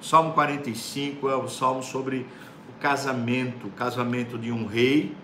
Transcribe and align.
Salmo 0.00 0.32
45 0.32 1.28
é 1.28 1.36
o 1.36 1.48
salmo 1.48 1.82
sobre 1.82 2.26
o 2.68 2.80
casamento, 2.80 3.66
o 3.66 3.70
casamento 3.70 4.38
de 4.38 4.52
um 4.52 4.66
rei 4.66 5.14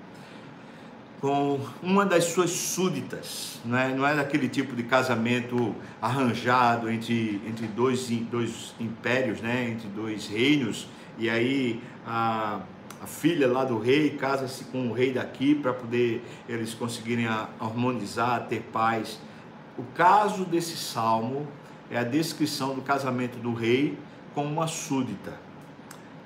com 1.23 1.61
uma 1.81 2.05
das 2.05 2.25
suas 2.25 2.51
súditas, 2.51 3.61
não 3.65 3.79
é, 3.79 3.95
não 3.95 4.05
é 4.05 4.17
daquele 4.17 4.49
tipo 4.49 4.75
de 4.75 4.83
casamento 4.83 5.73
arranjado 6.01 6.91
entre, 6.91 7.41
entre 7.47 7.69
dois, 7.69 8.09
dois 8.29 8.75
impérios, 8.81 9.41
né? 9.41 9.71
entre 9.71 9.87
dois 9.87 10.27
reinos, 10.27 10.89
e 11.17 11.31
aí 11.31 11.81
a, 12.05 12.59
a 13.01 13.07
filha 13.07 13.47
lá 13.47 13.65
do 13.65 13.79
rei 13.79 14.11
casa-se 14.11 14.65
com 14.65 14.89
o 14.89 14.93
rei 14.93 15.13
daqui 15.13 15.55
para 15.55 15.73
poder 15.73 16.25
eles 16.49 16.75
conseguirem 16.75 17.29
harmonizar, 17.61 18.49
ter 18.49 18.63
paz. 18.73 19.21
O 19.79 19.85
caso 19.95 20.45
desse 20.45 20.77
salmo 20.77 21.47
é 21.93 21.99
a 21.99 22.03
descrição 22.03 22.75
do 22.75 22.81
casamento 22.81 23.39
do 23.39 23.53
rei 23.53 23.99
com 24.35 24.45
uma 24.47 24.67
súdita. 24.67 25.35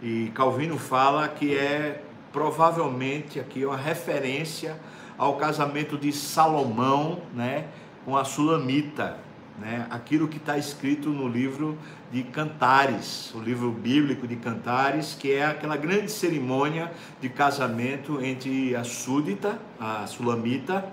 E 0.00 0.30
Calvino 0.32 0.78
fala 0.78 1.26
que 1.26 1.56
é 1.56 2.02
provavelmente 2.32 3.40
aqui 3.40 3.66
uma 3.66 3.76
referência 3.76 4.78
ao 5.18 5.36
casamento 5.36 5.98
de 5.98 6.12
Salomão, 6.12 7.20
né, 7.34 7.66
com 8.04 8.16
a 8.16 8.24
Sulamita, 8.24 9.18
né, 9.58 9.86
aquilo 9.90 10.28
que 10.28 10.36
está 10.36 10.56
escrito 10.56 11.08
no 11.08 11.26
livro 11.26 11.76
de 12.12 12.22
Cantares, 12.22 13.34
o 13.34 13.40
livro 13.40 13.72
bíblico 13.72 14.28
de 14.28 14.36
Cantares, 14.36 15.16
que 15.18 15.32
é 15.32 15.46
aquela 15.46 15.76
grande 15.76 16.12
cerimônia 16.12 16.92
de 17.20 17.28
casamento 17.28 18.22
entre 18.22 18.76
a 18.76 18.84
súdita, 18.84 19.58
a 19.80 20.06
Sulamita, 20.06 20.84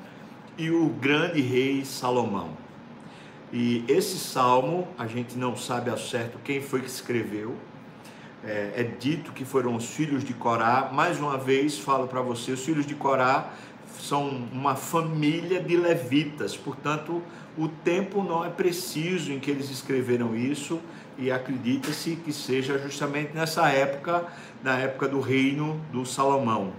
e 0.58 0.72
o 0.72 0.88
grande 0.90 1.42
rei 1.42 1.84
Salomão. 1.84 2.63
E 3.56 3.86
esse 3.88 4.18
salmo, 4.18 4.88
a 4.98 5.06
gente 5.06 5.38
não 5.38 5.56
sabe 5.56 5.92
ao 5.92 5.98
certo 5.98 6.40
quem 6.44 6.60
foi 6.60 6.82
que 6.82 6.88
escreveu, 6.88 7.56
é, 8.44 8.74
é 8.78 8.84
dito 8.84 9.32
que 9.32 9.46
foram 9.46 9.76
os 9.76 9.86
filhos 9.86 10.24
de 10.24 10.34
Corá. 10.34 10.90
Mais 10.92 11.20
uma 11.20 11.38
vez, 11.38 11.78
falo 11.78 12.08
para 12.08 12.20
você: 12.20 12.52
os 12.52 12.66
filhos 12.66 12.84
de 12.84 12.96
Corá 12.96 13.54
são 14.00 14.28
uma 14.52 14.76
família 14.76 15.62
de 15.62 15.78
levitas, 15.78 16.58
portanto, 16.58 17.22
o 17.56 17.68
tempo 17.68 18.24
não 18.24 18.44
é 18.44 18.50
preciso 18.50 19.32
em 19.32 19.40
que 19.40 19.52
eles 19.52 19.70
escreveram 19.70 20.36
isso 20.36 20.80
e 21.16 21.30
acredita-se 21.30 22.16
que 22.16 22.34
seja 22.34 22.80
justamente 22.80 23.36
nessa 23.36 23.70
época, 23.70 24.26
na 24.64 24.80
época 24.80 25.08
do 25.08 25.20
reino 25.20 25.80
do 25.92 26.08
Salomão. 26.08 26.74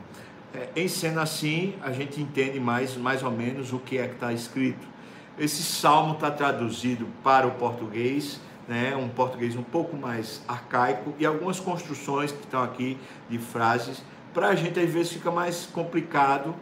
É, 0.53 0.71
em 0.75 0.89
sendo 0.89 1.21
assim, 1.21 1.75
a 1.81 1.93
gente 1.93 2.21
entende 2.21 2.59
mais, 2.59 2.97
mais 2.97 3.23
ou 3.23 3.31
menos 3.31 3.73
o 3.73 3.79
que 3.79 3.97
é 3.97 4.09
que 4.09 4.15
está 4.15 4.33
escrito. 4.33 4.94
Esse 5.39 5.63
salmo 5.63 6.15
está 6.15 6.31
traduzido 6.31 7.07
para 7.23 7.47
o 7.47 7.53
português 7.53 8.41
né, 8.69 8.97
um 8.97 9.09
português 9.09 9.57
um 9.57 9.63
pouco 9.63 9.97
mais 9.97 10.43
arcaico 10.49 11.15
e 11.19 11.27
algumas 11.27 11.61
construções 11.61 12.33
que 12.33 12.41
estão 12.41 12.63
aqui 12.63 12.99
de 13.29 13.39
frases, 13.39 14.03
para 14.33 14.49
a 14.49 14.55
gente 14.55 14.79
às 14.81 14.91
vezes 14.91 15.13
fica 15.13 15.31
mais 15.31 15.67
complicado 15.67 16.55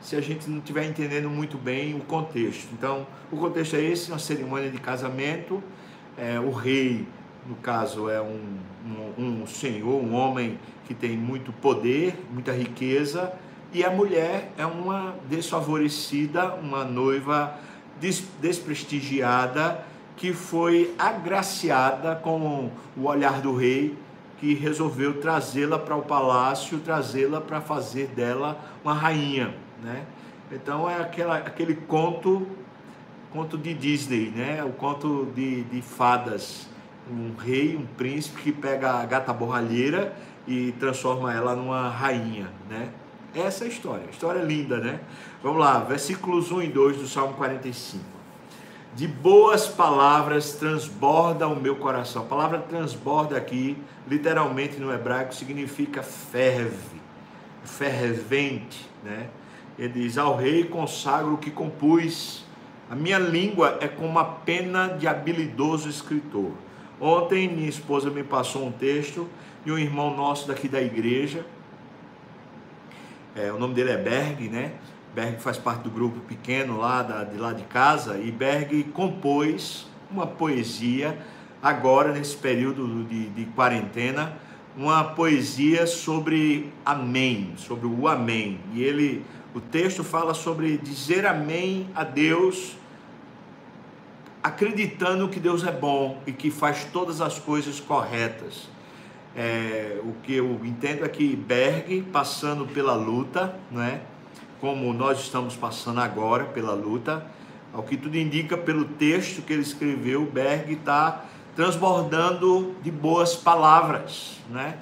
se 0.00 0.16
a 0.16 0.20
gente 0.20 0.48
não 0.48 0.58
estiver 0.58 0.86
entendendo 0.86 1.28
muito 1.28 1.58
bem 1.58 1.94
o 1.94 2.00
contexto. 2.00 2.68
Então, 2.72 3.06
o 3.30 3.36
contexto 3.36 3.76
é 3.76 3.82
esse, 3.82 4.10
uma 4.10 4.18
cerimônia 4.18 4.70
de 4.70 4.78
casamento, 4.78 5.62
é, 6.16 6.40
o 6.40 6.50
rei, 6.50 7.06
no 7.46 7.54
caso, 7.56 8.08
é 8.08 8.20
um, 8.20 8.58
um, 9.18 9.42
um 9.42 9.46
senhor, 9.46 10.02
um 10.02 10.14
homem 10.14 10.58
que 10.86 10.94
tem 10.94 11.18
muito 11.18 11.52
poder, 11.52 12.18
muita 12.32 12.52
riqueza, 12.52 13.30
e 13.74 13.84
a 13.84 13.90
mulher 13.90 14.50
é 14.56 14.64
uma 14.64 15.14
desfavorecida, 15.28 16.54
uma 16.54 16.82
noiva 16.82 17.58
desprestigiada, 18.40 19.84
que 20.16 20.32
foi 20.32 20.94
agraciada 20.98 22.14
com 22.16 22.70
o 22.96 23.04
olhar 23.04 23.40
do 23.40 23.54
rei, 23.54 23.96
que 24.38 24.54
resolveu 24.54 25.20
trazê-la 25.20 25.78
para 25.78 25.94
o 25.94 26.02
palácio, 26.02 26.78
trazê-la 26.78 27.40
para 27.40 27.60
fazer 27.60 28.08
dela 28.08 28.58
uma 28.82 28.94
rainha, 28.94 29.54
né? 29.82 30.02
Então 30.50 30.88
é 30.88 31.00
aquela, 31.00 31.36
aquele 31.36 31.74
conto, 31.74 32.46
conto 33.32 33.56
de 33.56 33.74
Disney, 33.74 34.32
né? 34.34 34.64
O 34.64 34.72
conto 34.72 35.30
de, 35.34 35.62
de 35.64 35.82
fadas, 35.82 36.66
um 37.10 37.34
rei, 37.38 37.76
um 37.76 37.86
príncipe 37.86 38.42
que 38.42 38.52
pega 38.52 38.92
a 38.92 39.04
gata 39.04 39.32
borralheira 39.32 40.14
e 40.46 40.72
transforma 40.72 41.32
ela 41.32 41.54
numa 41.54 41.88
rainha, 41.88 42.50
né? 42.68 42.88
Essa 43.34 43.64
é 43.64 43.66
a 43.66 43.70
história, 43.70 44.04
a 44.06 44.10
história 44.10 44.40
é 44.40 44.44
linda, 44.44 44.78
né? 44.78 45.00
Vamos 45.42 45.60
lá, 45.60 45.78
versículos 45.80 46.50
1 46.50 46.62
e 46.62 46.68
2 46.68 46.96
do 46.98 47.08
Salmo 47.08 47.34
45 47.34 48.20
de 48.94 49.06
boas 49.06 49.68
palavras 49.68 50.54
transborda 50.54 51.46
o 51.46 51.54
meu 51.54 51.76
coração. 51.76 52.22
A 52.22 52.26
palavra 52.26 52.58
transborda 52.58 53.36
aqui, 53.36 53.76
literalmente 54.08 54.80
no 54.80 54.92
hebraico, 54.92 55.34
significa 55.34 56.02
ferve, 56.02 57.00
fervente, 57.64 58.88
né? 59.04 59.28
Ele 59.78 60.00
diz: 60.00 60.18
Ao 60.18 60.36
rei 60.36 60.64
consagro 60.64 61.34
o 61.34 61.38
que 61.38 61.50
compus. 61.50 62.44
A 62.90 62.96
minha 62.96 63.20
língua 63.20 63.78
é 63.80 63.86
como 63.86 64.08
uma 64.08 64.24
pena 64.24 64.88
de 64.88 65.06
habilidoso 65.06 65.88
escritor. 65.88 66.50
Ontem 67.00 67.48
minha 67.48 67.68
esposa 67.68 68.10
me 68.10 68.24
passou 68.24 68.66
um 68.66 68.72
texto 68.72 69.28
de 69.64 69.70
um 69.70 69.78
irmão 69.78 70.14
nosso 70.16 70.48
daqui 70.48 70.68
da 70.68 70.82
igreja. 70.82 71.46
É, 73.34 73.52
o 73.52 73.58
nome 73.58 73.74
dele 73.74 73.90
é 73.90 73.96
Berg, 73.96 74.48
né? 74.48 74.72
Berg 75.14 75.40
faz 75.40 75.56
parte 75.56 75.82
do 75.82 75.90
grupo 75.90 76.20
pequeno 76.20 76.78
lá 76.78 77.02
da, 77.02 77.24
de 77.24 77.36
lá 77.36 77.52
de 77.52 77.62
casa 77.64 78.18
e 78.18 78.30
Berg 78.30 78.84
compôs 78.92 79.86
uma 80.10 80.26
poesia 80.26 81.16
agora 81.62 82.12
nesse 82.12 82.36
período 82.36 83.04
de, 83.04 83.28
de 83.30 83.44
quarentena, 83.46 84.36
uma 84.76 85.04
poesia 85.04 85.86
sobre 85.86 86.72
amém, 86.84 87.52
sobre 87.56 87.86
o 87.86 88.08
amém. 88.08 88.58
E 88.72 88.82
ele, 88.82 89.24
o 89.54 89.60
texto 89.60 90.02
fala 90.02 90.34
sobre 90.34 90.78
dizer 90.78 91.26
amém 91.26 91.88
a 91.94 92.02
Deus, 92.02 92.76
acreditando 94.42 95.28
que 95.28 95.38
Deus 95.38 95.64
é 95.64 95.72
bom 95.72 96.20
e 96.26 96.32
que 96.32 96.50
faz 96.50 96.84
todas 96.92 97.20
as 97.20 97.38
coisas 97.38 97.78
corretas. 97.78 98.68
É, 99.36 100.00
o 100.02 100.12
que 100.22 100.34
eu 100.34 100.60
entendo 100.64 101.04
é 101.04 101.08
que 101.08 101.36
Berg, 101.36 102.02
passando 102.12 102.66
pela 102.66 102.94
luta, 102.94 103.54
não 103.70 103.82
é? 103.82 104.00
como 104.60 104.92
nós 104.92 105.20
estamos 105.20 105.56
passando 105.56 106.00
agora 106.00 106.44
pela 106.44 106.74
luta, 106.74 107.24
ao 107.72 107.82
que 107.82 107.96
tudo 107.96 108.16
indica 108.16 108.58
pelo 108.58 108.84
texto 108.84 109.42
que 109.42 109.52
ele 109.52 109.62
escreveu, 109.62 110.26
Berg 110.26 110.72
está 110.74 111.24
transbordando 111.56 112.74
de 112.82 112.90
boas 112.90 113.34
palavras, 113.34 114.38
né? 114.50 114.76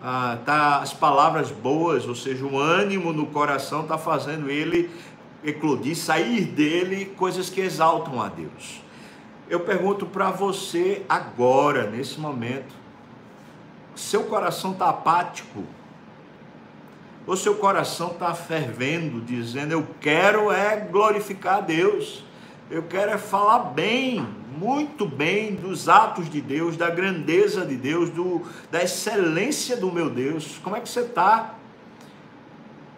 Ah, 0.00 0.38
tá, 0.44 0.78
as 0.78 0.92
palavras 0.92 1.50
boas, 1.50 2.06
ou 2.06 2.14
seja, 2.14 2.46
o 2.46 2.56
ânimo 2.56 3.12
no 3.12 3.26
coração 3.26 3.82
está 3.82 3.98
fazendo 3.98 4.48
ele 4.48 4.88
eclodir, 5.44 5.96
sair 5.96 6.44
dele 6.44 7.06
coisas 7.16 7.50
que 7.50 7.60
exaltam 7.60 8.22
a 8.22 8.28
Deus. 8.28 8.80
Eu 9.50 9.60
pergunto 9.60 10.06
para 10.06 10.30
você 10.30 11.02
agora, 11.08 11.90
nesse 11.90 12.20
momento, 12.20 12.74
seu 13.98 14.24
coração 14.24 14.72
está 14.72 14.88
apático? 14.88 15.64
o 17.28 17.36
seu 17.36 17.56
coração 17.56 18.12
está 18.12 18.34
fervendo, 18.34 19.20
dizendo: 19.20 19.72
Eu 19.72 19.86
quero 20.00 20.50
é 20.50 20.76
glorificar 20.76 21.58
a 21.58 21.60
Deus, 21.60 22.24
eu 22.70 22.82
quero 22.84 23.12
é 23.12 23.18
falar 23.18 23.58
bem, 23.58 24.26
muito 24.58 25.04
bem 25.04 25.54
dos 25.54 25.90
atos 25.90 26.30
de 26.30 26.40
Deus, 26.40 26.76
da 26.76 26.88
grandeza 26.88 27.66
de 27.66 27.76
Deus, 27.76 28.08
do, 28.08 28.42
da 28.70 28.82
excelência 28.82 29.76
do 29.76 29.92
meu 29.92 30.08
Deus. 30.08 30.58
Como 30.64 30.74
é 30.74 30.80
que 30.80 30.88
você 30.88 31.00
está? 31.00 31.54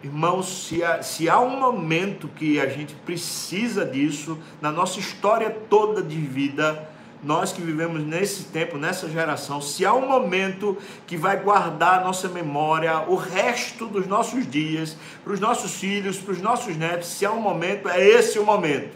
Irmãos, 0.01 0.65
se 0.65 0.81
há, 0.81 1.03
se 1.03 1.29
há 1.29 1.39
um 1.39 1.59
momento 1.59 2.29
que 2.29 2.59
a 2.59 2.67
gente 2.67 2.95
precisa 2.95 3.85
disso, 3.85 4.39
na 4.61 4.71
nossa 4.71 4.97
história 4.97 5.51
toda 5.69 6.01
de 6.01 6.19
vida, 6.19 6.89
nós 7.23 7.51
que 7.51 7.61
vivemos 7.61 8.01
nesse 8.03 8.45
tempo, 8.45 8.77
nessa 8.77 9.07
geração, 9.07 9.61
se 9.61 9.85
há 9.85 9.93
um 9.93 10.07
momento 10.07 10.77
que 11.05 11.15
vai 11.15 11.37
guardar 11.37 12.03
nossa 12.03 12.27
memória, 12.27 13.01
o 13.07 13.15
resto 13.15 13.85
dos 13.87 14.07
nossos 14.07 14.49
dias, 14.49 14.97
para 15.23 15.33
os 15.33 15.39
nossos 15.39 15.75
filhos, 15.75 16.17
para 16.17 16.31
os 16.31 16.41
nossos 16.41 16.75
netos, 16.75 17.07
se 17.09 17.25
há 17.25 17.31
um 17.31 17.39
momento, 17.39 17.87
é 17.87 18.03
esse 18.03 18.39
o 18.39 18.45
momento. 18.45 18.95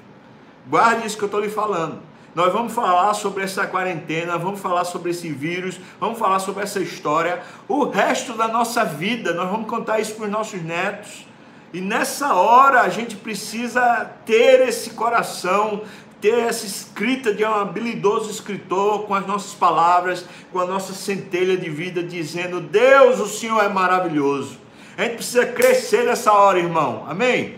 Guarde 0.68 1.06
isso 1.06 1.18
que 1.18 1.24
eu 1.24 1.28
estou 1.28 1.40
lhe 1.40 1.50
falando. 1.50 2.00
Nós 2.34 2.52
vamos 2.52 2.74
falar 2.74 3.14
sobre 3.14 3.44
essa 3.44 3.66
quarentena, 3.66 4.38
vamos 4.38 4.60
falar 4.60 4.84
sobre 4.84 5.12
esse 5.12 5.30
vírus, 5.30 5.80
vamos 6.00 6.20
falar 6.20 6.40
sobre 6.40 6.64
essa 6.64 6.82
história. 6.82 7.42
O 7.68 7.86
resto 7.86 8.34
da 8.34 8.48
nossa 8.48 8.84
vida, 8.84 9.34
nós 9.34 9.50
vamos 9.50 9.70
contar 9.70 10.00
isso 10.00 10.16
para 10.16 10.26
os 10.26 10.32
nossos 10.32 10.62
netos. 10.62 11.26
E 11.72 11.80
nessa 11.80 12.34
hora 12.34 12.82
a 12.82 12.90
gente 12.90 13.16
precisa 13.16 14.12
ter 14.26 14.68
esse 14.68 14.92
coração 14.92 15.84
ter 16.26 16.40
essa 16.40 16.66
escrita 16.66 17.32
de 17.32 17.46
um 17.46 17.54
habilidoso 17.54 18.32
escritor 18.32 19.04
com 19.06 19.14
as 19.14 19.28
nossas 19.28 19.54
palavras, 19.54 20.26
com 20.52 20.60
a 20.60 20.66
nossa 20.66 20.92
centelha 20.92 21.56
de 21.56 21.70
vida, 21.70 22.02
dizendo: 22.02 22.60
Deus, 22.60 23.20
o 23.20 23.28
Senhor 23.28 23.64
é 23.64 23.70
maravilhoso. 23.70 24.58
A 24.98 25.04
gente 25.04 25.18
precisa 25.18 25.46
crescer 25.46 26.04
nessa 26.04 26.34
hora, 26.34 26.58
irmão. 26.58 27.06
Amém? 27.08 27.58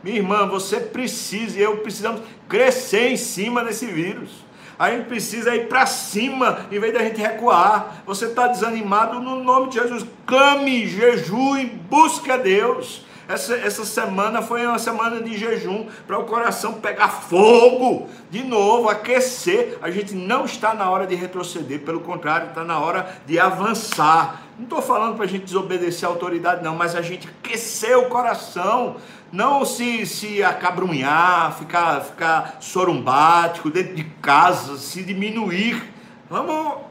Minha 0.00 0.18
irmã, 0.18 0.46
você 0.46 0.78
precisa 0.78 1.58
e 1.58 1.62
eu 1.62 1.78
precisamos 1.78 2.20
crescer 2.48 3.08
em 3.08 3.16
cima 3.16 3.64
desse 3.64 3.86
vírus. 3.86 4.30
A 4.78 4.92
gente 4.92 5.06
precisa 5.06 5.52
ir 5.56 5.66
para 5.66 5.84
cima, 5.84 6.66
em 6.70 6.78
vez 6.78 6.94
da 6.94 7.02
gente 7.02 7.20
recuar. 7.20 8.04
Você 8.06 8.26
está 8.26 8.46
desanimado, 8.46 9.18
no 9.18 9.42
nome 9.42 9.70
de 9.70 9.80
Jesus, 9.80 10.06
clame, 10.24 10.86
jejue, 10.86 11.66
busque 11.90 12.30
a 12.30 12.36
Deus. 12.36 13.04
Essa, 13.26 13.54
essa 13.54 13.84
semana 13.86 14.42
foi 14.42 14.66
uma 14.66 14.78
semana 14.78 15.22
de 15.22 15.36
jejum 15.38 15.86
para 16.06 16.18
o 16.18 16.24
coração 16.24 16.74
pegar 16.74 17.08
fogo 17.08 18.06
de 18.30 18.44
novo, 18.44 18.90
aquecer. 18.90 19.78
A 19.80 19.90
gente 19.90 20.14
não 20.14 20.44
está 20.44 20.74
na 20.74 20.90
hora 20.90 21.06
de 21.06 21.14
retroceder, 21.14 21.80
pelo 21.80 22.00
contrário, 22.00 22.48
está 22.48 22.62
na 22.62 22.78
hora 22.78 23.08
de 23.24 23.38
avançar. 23.38 24.42
Não 24.58 24.64
estou 24.64 24.82
falando 24.82 25.16
para 25.16 25.24
a 25.24 25.28
gente 25.28 25.44
desobedecer 25.44 26.06
a 26.06 26.12
autoridade, 26.12 26.62
não, 26.62 26.76
mas 26.76 26.94
a 26.94 27.00
gente 27.00 27.26
aquecer 27.26 27.98
o 27.98 28.10
coração, 28.10 28.96
não 29.32 29.64
se, 29.64 30.04
se 30.04 30.44
acabrunhar, 30.44 31.56
ficar, 31.56 32.02
ficar 32.02 32.58
sorumbático 32.60 33.70
dentro 33.70 33.94
de 33.94 34.04
casa, 34.04 34.76
se 34.76 35.02
diminuir. 35.02 35.82
Vamos 36.28 36.82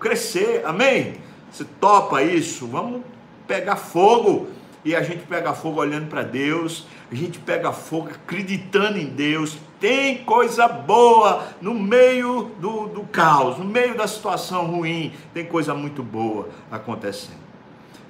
crescer, 0.00 0.62
amém? 0.66 1.14
Você 1.52 1.64
topa 1.64 2.20
isso? 2.20 2.66
Vamos 2.66 3.02
pegar 3.46 3.76
fogo 3.76 4.48
e 4.84 4.96
a 4.96 5.02
gente 5.02 5.24
pega 5.26 5.54
fogo 5.54 5.80
olhando 5.80 6.08
para 6.08 6.22
Deus, 6.22 6.86
a 7.10 7.14
gente 7.14 7.38
pega 7.38 7.72
fogo 7.72 8.10
acreditando 8.10 8.98
em 8.98 9.06
Deus. 9.06 9.56
Tem 9.78 10.24
coisa 10.24 10.66
boa 10.66 11.46
no 11.60 11.74
meio 11.74 12.50
do, 12.58 12.88
do 12.88 13.02
caos, 13.04 13.58
no 13.58 13.64
meio 13.64 13.96
da 13.96 14.06
situação 14.06 14.66
ruim, 14.66 15.12
tem 15.32 15.44
coisa 15.44 15.74
muito 15.74 16.02
boa 16.02 16.48
acontecendo. 16.70 17.42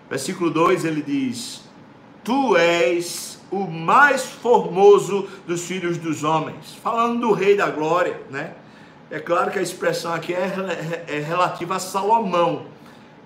Versículo 0.09 0.51
2 0.51 0.85
ele 0.85 1.03
diz: 1.03 1.63
Tu 2.25 2.57
és 2.57 3.41
o 3.51 3.67
mais 3.67 4.25
formoso 4.25 5.29
dos 5.47 5.63
filhos 5.63 5.99
dos 5.99 6.25
homens. 6.25 6.75
Falando 6.83 7.21
do 7.21 7.33
Rei 7.33 7.57
da 7.57 7.69
Glória, 7.69 8.21
né? 8.31 8.55
É 9.11 9.19
claro 9.19 9.51
que 9.51 9.59
a 9.59 9.63
expressão 9.63 10.15
aqui 10.15 10.33
é, 10.33 11.05
é 11.07 11.19
relativa 11.19 11.77
a 11.77 11.79
Salomão 11.79 12.72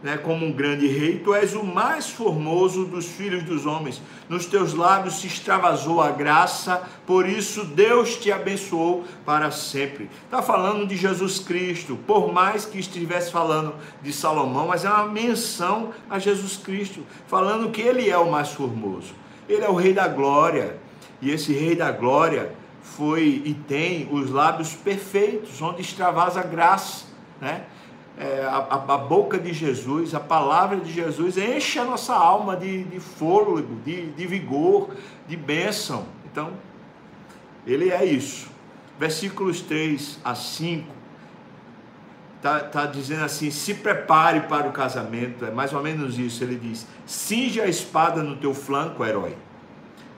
né, 0.03 0.17
como 0.19 0.45
um 0.45 0.53
grande 0.53 0.87
rei, 0.87 1.19
tu 1.19 1.35
és 1.35 1.55
o 1.55 1.65
mais 1.65 2.09
formoso 2.11 2.85
dos 2.85 3.07
filhos 3.07 3.43
dos 3.43 3.65
homens. 3.65 4.03
Nos 4.29 4.47
teus 4.47 4.75
lábios 4.75 5.21
se 5.21 5.27
extravasou 5.27 6.01
a 6.01 6.11
graça, 6.11 6.83
por 7.07 7.29
isso 7.29 7.65
Deus 7.65 8.17
te 8.17 8.31
abençoou 8.31 9.05
para 9.25 9.51
sempre. 9.51 10.11
Está 10.25 10.43
falando 10.43 10.87
de 10.87 10.97
Jesus 10.97 11.39
Cristo, 11.39 11.99
por 12.07 12.33
mais 12.33 12.65
que 12.65 12.79
estivesse 12.79 13.33
falando 13.33 13.75
de 14.03 14.13
Salomão, 14.13 14.69
mas 14.69 14.85
é 14.85 14.89
uma 14.89 15.07
menção 15.07 15.91
a 16.11 16.19
Jesus 16.19 16.57
Cristo, 16.57 17.01
falando 17.27 17.71
que 17.71 17.81
ele 17.81 18.09
é 18.09 18.19
o 18.19 18.31
mais 18.31 18.51
formoso. 18.51 19.15
Ele 19.49 19.65
é 19.65 19.69
o 19.69 19.75
rei 19.75 19.93
da 19.93 20.09
glória, 20.09 20.79
e 21.21 21.31
esse 21.31 21.53
rei 21.53 21.75
da 21.75 21.91
glória 21.91 22.53
foi 22.83 23.43
e 23.45 23.55
tem 23.55 24.09
os 24.13 24.31
lábios 24.31 24.75
perfeitos, 24.75 25.61
onde 25.61 25.81
extravasa 25.81 26.41
a 26.41 26.45
graça, 26.45 27.07
né? 27.41 27.65
É, 28.19 28.43
a, 28.45 28.59
a, 28.59 28.97
boca 28.97 29.39
de 29.39 29.53
Jesus, 29.53 30.15
a 30.15 30.21
palavra 30.21 30.79
de 30.79 30.91
Jesus 30.91 31.37
enche 31.37 31.79
a 31.79 31.85
nossa 31.85 32.15
alma 32.15 32.57
de, 32.57 32.85
de 32.85 32.99
fôlego, 32.99 33.77
de, 33.85 34.11
de 34.13 34.27
vigor, 34.27 34.91
de 35.29 35.37
bênção. 35.37 36.07
Então, 36.25 36.55
ele 37.67 37.91
é 37.91 38.05
isso. 38.05 38.49
Versículos 38.99 39.61
3 39.61 40.19
a 40.25 40.35
5 40.35 40.97
está 42.37 42.61
tá 42.61 42.87
dizendo 42.87 43.25
assim: 43.25 43.51
se 43.51 43.75
prepare 43.75 44.41
para 44.41 44.67
o 44.67 44.73
casamento, 44.73 45.45
é 45.45 45.51
mais 45.51 45.75
ou 45.75 45.83
menos 45.83 46.19
isso. 46.19 46.43
Ele 46.43 46.57
diz: 46.57 46.87
cinge 47.05 47.61
a 47.61 47.67
espada 47.67 48.23
no 48.23 48.37
teu 48.37 48.55
flanco, 48.55 49.05
herói. 49.05 49.37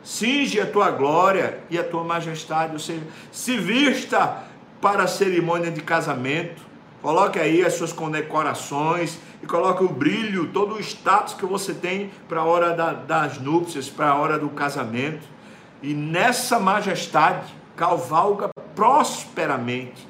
Cinge 0.04 0.60
a 0.60 0.66
tua 0.66 0.92
glória 0.92 1.58
e 1.68 1.76
a 1.76 1.82
tua 1.82 2.04
majestade, 2.04 2.72
ou 2.72 2.78
seja, 2.78 3.02
se 3.32 3.58
vista 3.58 4.44
para 4.80 5.02
a 5.02 5.06
cerimônia 5.08 5.70
de 5.72 5.80
casamento 5.80 6.67
Coloque 7.00 7.38
aí 7.38 7.64
as 7.64 7.74
suas 7.74 7.92
condecorações 7.92 9.18
e 9.42 9.46
coloque 9.46 9.84
o 9.84 9.88
brilho, 9.88 10.48
todo 10.48 10.74
o 10.74 10.80
status 10.80 11.34
que 11.34 11.46
você 11.46 11.72
tem 11.72 12.10
para 12.28 12.40
a 12.40 12.44
hora 12.44 12.74
da, 12.74 12.92
das 12.92 13.38
núpcias, 13.38 13.88
para 13.88 14.08
a 14.10 14.14
hora 14.16 14.38
do 14.38 14.48
casamento. 14.48 15.26
E 15.80 15.94
nessa 15.94 16.58
majestade, 16.58 17.54
cavalga 17.76 18.48
prosperamente 18.74 20.08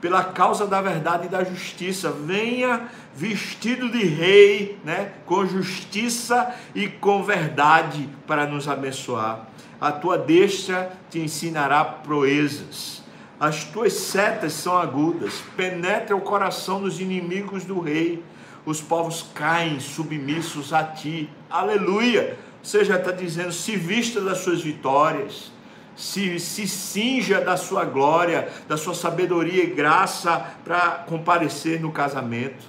pela 0.00 0.24
causa 0.24 0.66
da 0.66 0.80
verdade 0.80 1.26
e 1.26 1.28
da 1.28 1.44
justiça. 1.44 2.10
Venha 2.10 2.88
vestido 3.14 3.90
de 3.90 4.02
rei, 4.02 4.78
né, 4.82 5.12
com 5.26 5.44
justiça 5.44 6.54
e 6.74 6.88
com 6.88 7.22
verdade 7.22 8.08
para 8.26 8.46
nos 8.46 8.66
abençoar. 8.66 9.46
A 9.78 9.92
tua 9.92 10.16
destra 10.16 10.90
te 11.10 11.18
ensinará 11.18 11.84
proezas 11.84 12.99
as 13.40 13.64
tuas 13.64 13.94
setas 13.94 14.52
são 14.52 14.76
agudas, 14.76 15.42
penetra 15.56 16.14
o 16.14 16.20
coração 16.20 16.82
dos 16.82 17.00
inimigos 17.00 17.64
do 17.64 17.80
rei. 17.80 18.22
Os 18.66 18.82
povos 18.82 19.26
caem 19.34 19.80
submissos 19.80 20.74
a 20.74 20.84
ti. 20.84 21.30
Aleluia! 21.48 22.36
Você 22.62 22.84
já 22.84 22.96
está 22.96 23.10
dizendo: 23.10 23.50
se 23.50 23.76
vista 23.76 24.20
das 24.20 24.38
suas 24.38 24.60
vitórias, 24.60 25.50
se, 25.96 26.38
se 26.38 26.68
cinja 26.68 27.40
da 27.40 27.56
sua 27.56 27.86
glória, 27.86 28.46
da 28.68 28.76
sua 28.76 28.94
sabedoria 28.94 29.64
e 29.64 29.68
graça 29.68 30.54
para 30.62 31.04
comparecer 31.08 31.80
no 31.80 31.90
casamento. 31.90 32.68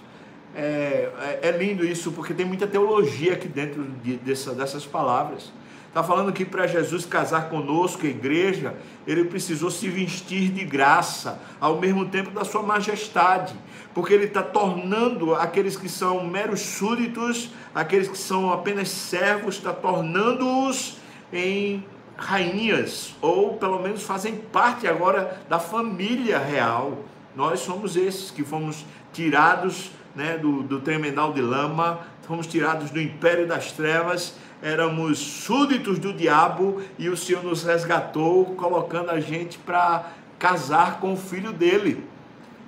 É, 0.55 1.09
é, 1.19 1.49
é, 1.49 1.51
lindo 1.51 1.85
isso, 1.85 2.13
porque 2.13 2.33
tem 2.33 2.45
muita 2.45 2.65
teologia 2.65 3.33
aqui 3.33 3.49
dentro 3.49 3.83
de, 4.03 4.15
dessa, 4.15 4.53
dessas 4.53 4.85
palavras. 4.85 5.51
Está 5.91 6.01
falando 6.01 6.31
que 6.31 6.45
para 6.45 6.65
Jesus 6.67 7.05
casar 7.05 7.49
conosco, 7.49 8.05
a 8.05 8.09
igreja, 8.09 8.75
ele 9.05 9.25
precisou 9.25 9.69
se 9.69 9.89
vestir 9.89 10.49
de 10.49 10.63
graça, 10.63 11.37
ao 11.59 11.81
mesmo 11.81 12.05
tempo 12.05 12.31
da 12.31 12.45
sua 12.45 12.63
majestade, 12.63 13.53
porque 13.93 14.13
ele 14.13 14.23
está 14.23 14.41
tornando 14.41 15.35
aqueles 15.35 15.75
que 15.75 15.89
são 15.89 16.25
meros 16.25 16.61
súditos, 16.61 17.49
aqueles 17.75 18.07
que 18.07 18.17
são 18.17 18.53
apenas 18.53 18.87
servos, 18.87 19.55
está 19.55 19.73
tornando-os 19.73 20.95
em 21.33 21.83
rainhas, 22.15 23.13
ou 23.21 23.57
pelo 23.57 23.81
menos 23.81 24.03
fazem 24.03 24.37
parte 24.37 24.87
agora 24.87 25.41
da 25.49 25.59
família 25.59 26.39
real. 26.39 26.99
Nós 27.35 27.59
somos 27.59 27.97
esses 27.97 28.31
que 28.31 28.45
fomos 28.45 28.85
tirados 29.11 29.91
né, 30.15 30.37
do, 30.37 30.63
do 30.63 30.79
de 30.79 31.41
lama, 31.41 31.99
fomos 32.25 32.47
tirados 32.47 32.91
do 32.91 33.01
império 33.01 33.45
das 33.45 33.73
trevas 33.73 34.35
éramos 34.61 35.17
súditos 35.19 35.97
do 35.97 36.13
diabo 36.13 36.81
e 36.97 37.09
o 37.09 37.17
Senhor 37.17 37.43
nos 37.43 37.63
resgatou, 37.63 38.45
colocando 38.55 39.09
a 39.09 39.19
gente 39.19 39.57
para 39.57 40.11
casar 40.37 40.99
com 40.99 41.13
o 41.13 41.17
filho 41.17 41.51
dele. 41.51 42.03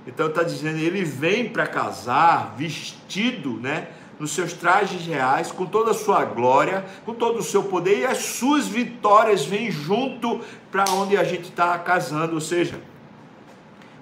Então 0.05 0.27
está 0.27 0.43
dizendo, 0.43 0.79
ele 0.79 1.03
vem 1.03 1.49
para 1.49 1.65
casar 1.65 2.55
vestido, 2.57 3.53
né, 3.59 3.87
nos 4.19 4.31
seus 4.31 4.53
trajes 4.53 5.05
reais, 5.05 5.51
com 5.51 5.65
toda 5.65 5.91
a 5.91 5.93
sua 5.93 6.25
glória, 6.25 6.85
com 7.05 7.13
todo 7.13 7.39
o 7.39 7.43
seu 7.43 7.63
poder 7.63 7.99
e 7.99 8.05
as 8.05 8.17
suas 8.17 8.67
vitórias 8.67 9.45
vêm 9.45 9.71
junto 9.71 10.41
para 10.71 10.89
onde 10.91 11.17
a 11.17 11.23
gente 11.23 11.49
está 11.49 11.77
casando. 11.79 12.35
Ou 12.35 12.41
seja, 12.41 12.79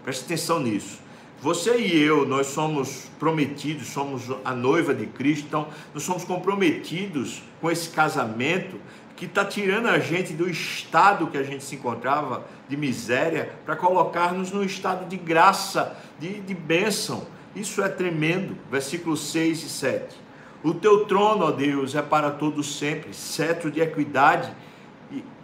preste 0.03 0.25
atenção 0.25 0.60
nisso. 0.60 1.00
Você 1.41 1.75
e 1.79 2.00
eu, 2.00 2.24
nós 2.27 2.48
somos 2.48 3.10
prometidos, 3.19 3.88
somos 3.88 4.29
a 4.45 4.53
noiva 4.53 4.93
de 4.93 5.07
Cristo, 5.07 5.48
então 5.48 5.67
nós 5.91 6.03
somos 6.03 6.24
comprometidos 6.24 7.41
com 7.60 7.71
esse 7.71 7.89
casamento 7.89 8.79
que 9.15 9.25
está 9.25 9.43
tirando 9.43 9.88
a 9.88 9.98
gente 9.98 10.33
do 10.33 10.48
estado 10.48 11.25
que 11.25 11.38
a 11.39 11.43
gente 11.43 11.63
se 11.63 11.74
encontrava, 11.74 12.45
de 12.69 12.77
miséria, 12.77 13.55
para 13.65 13.75
colocar-nos 13.75 14.51
no 14.51 14.63
estado 14.63 15.10
de 15.10 15.17
graça, 15.17 15.98
de, 16.19 16.39
de 16.41 16.53
bênção. 16.53 17.25
Isso 17.55 17.81
é 17.81 17.89
tremendo. 17.89 18.55
Versículos 18.69 19.31
6 19.31 19.63
e 19.63 19.69
7. 19.69 20.15
O 20.63 20.75
teu 20.75 21.05
trono, 21.05 21.45
ó 21.45 21.51
Deus, 21.51 21.95
é 21.95 22.03
para 22.03 22.29
todos 22.29 22.77
sempre, 22.77 23.15
cetro 23.15 23.71
de 23.71 23.81
equidade 23.81 24.53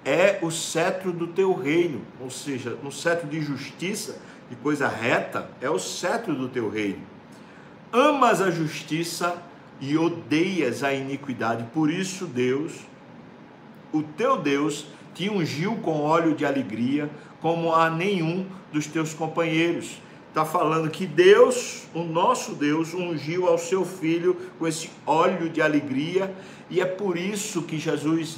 é 0.08 0.39
o 0.42 0.50
cetro 0.50 1.12
do 1.12 1.27
teu 1.27 1.54
reino, 1.54 2.01
ou 2.22 2.30
seja, 2.30 2.77
um 2.82 2.89
cetro 2.89 3.27
de 3.27 3.42
justiça 3.42 4.22
de 4.50 4.56
coisa 4.56 4.88
reta 4.88 5.50
é 5.62 5.70
o 5.70 5.80
cetro 5.80 6.34
do 6.34 6.48
teu 6.48 6.70
reino. 6.70 7.01
Amas 7.92 8.42
a 8.42 8.51
justiça 8.51 9.42
e 9.80 9.98
odeias 9.98 10.84
a 10.84 10.94
iniquidade. 10.94 11.66
Por 11.74 11.89
isso, 11.89 12.25
Deus, 12.25 12.74
o 13.92 14.01
teu 14.04 14.38
Deus, 14.38 14.88
te 15.13 15.30
ungiu 15.30 15.75
com 15.77 16.01
óleo 16.01 16.36
de 16.36 16.46
alegria, 16.46 17.10
como 17.42 17.74
a 17.74 17.89
nenhum 17.89 18.46
dos 18.72 18.86
teus 18.88 19.13
companheiros. 19.13 20.01
Está 20.30 20.46
falando 20.46 20.92
que 20.92 21.06
Deus, 21.06 21.88
o 21.94 22.04
nosso 22.04 22.54
Deus, 22.54 22.94
ungiu 22.94 23.48
ao 23.48 23.58
seu 23.58 23.84
filho 23.84 24.38
com 24.60 24.68
esse 24.68 24.89
óleo 25.06 25.50
de 25.50 25.62
alegria, 25.62 26.34
e 26.70 26.80
é 26.80 26.86
por 26.86 27.18
isso 27.18 27.63
que 27.63 27.80
Jesus 27.80 28.38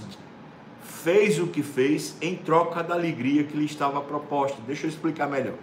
fez 1.03 1.39
o 1.39 1.47
que 1.47 1.63
fez 1.63 2.15
em 2.21 2.35
troca 2.35 2.83
da 2.83 2.93
alegria 2.93 3.43
que 3.43 3.57
lhe 3.57 3.65
estava 3.65 4.01
proposta. 4.01 4.57
Deixa 4.65 4.85
eu 4.85 4.89
explicar 4.89 5.27
melhor. 5.27 5.55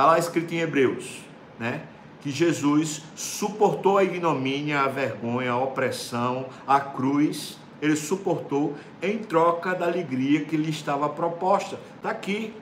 Está 0.00 0.12
lá 0.12 0.18
escrito 0.18 0.54
em 0.54 0.60
Hebreus, 0.60 1.18
né? 1.58 1.82
Que 2.22 2.30
Jesus 2.30 3.02
suportou 3.14 3.98
a 3.98 4.02
ignomínia, 4.02 4.80
a 4.80 4.88
vergonha, 4.88 5.52
a 5.52 5.58
opressão, 5.58 6.46
a 6.66 6.80
cruz. 6.80 7.58
Ele 7.82 7.94
suportou 7.94 8.78
em 9.02 9.18
troca 9.18 9.74
da 9.74 9.84
alegria 9.84 10.42
que 10.46 10.56
lhe 10.56 10.70
estava 10.70 11.06
proposta. 11.10 11.78
Está 11.98 12.08
aqui. 12.08 12.54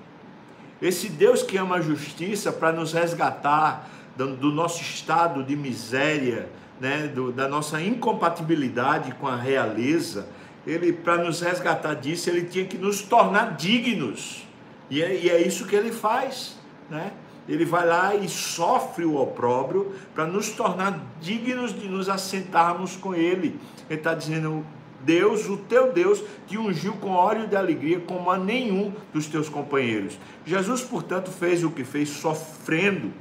Esse 0.82 1.08
Deus 1.08 1.40
que 1.44 1.56
ama 1.56 1.76
a 1.76 1.80
justiça 1.80 2.50
para 2.50 2.72
nos 2.72 2.92
resgatar 2.92 3.88
do, 4.16 4.50
nosso 4.50 4.82
estado 4.82 5.44
de 5.44 5.54
miséria, 5.54 6.48
né, 6.80 7.06
do, 7.06 7.30
da 7.30 7.46
nossa 7.46 7.80
incompatibilidade 7.80 9.14
com 9.14 9.28
a 9.28 9.36
realeza, 9.36 10.28
ele 10.66 10.92
para 10.92 11.18
nos 11.18 11.40
resgatar 11.40 11.94
disso, 11.94 12.30
ele 12.30 12.46
tinha 12.46 12.64
que 12.64 12.76
nos 12.76 13.02
tornar 13.02 13.54
dignos. 13.54 14.44
E 14.90 15.00
é, 15.00 15.14
e 15.14 15.30
é 15.30 15.40
isso 15.40 15.66
que 15.66 15.76
ele 15.76 15.92
faz, 15.92 16.58
né? 16.90 17.12
Ele 17.48 17.64
vai 17.64 17.86
lá 17.86 18.14
e 18.14 18.28
sofre 18.28 19.04
o 19.04 19.16
opróbrio 19.16 19.92
para 20.14 20.26
nos 20.26 20.50
tornar 20.50 21.00
dignos 21.20 21.72
de 21.72 21.88
nos 21.88 22.08
assentarmos 22.08 22.94
com 22.94 23.14
ele. 23.14 23.58
Ele 23.88 23.98
está 23.98 24.12
dizendo: 24.14 24.64
Deus, 25.00 25.48
o 25.48 25.56
teu 25.56 25.92
Deus, 25.92 26.22
te 26.46 26.58
ungiu 26.58 26.92
com 26.94 27.10
óleo 27.10 27.46
de 27.46 27.56
alegria 27.56 28.00
como 28.00 28.30
a 28.30 28.36
nenhum 28.36 28.92
dos 29.12 29.26
teus 29.26 29.48
companheiros. 29.48 30.18
Jesus, 30.44 30.82
portanto, 30.82 31.30
fez 31.30 31.64
o 31.64 31.70
que 31.70 31.84
fez, 31.84 32.10
sofrendo, 32.10 33.12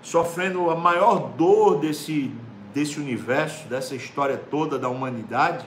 sofrendo 0.00 0.70
a 0.70 0.74
maior 0.74 1.32
dor 1.36 1.78
desse, 1.78 2.32
desse 2.72 2.98
universo, 2.98 3.68
dessa 3.68 3.94
história 3.94 4.36
toda 4.36 4.78
da 4.78 4.88
humanidade. 4.88 5.66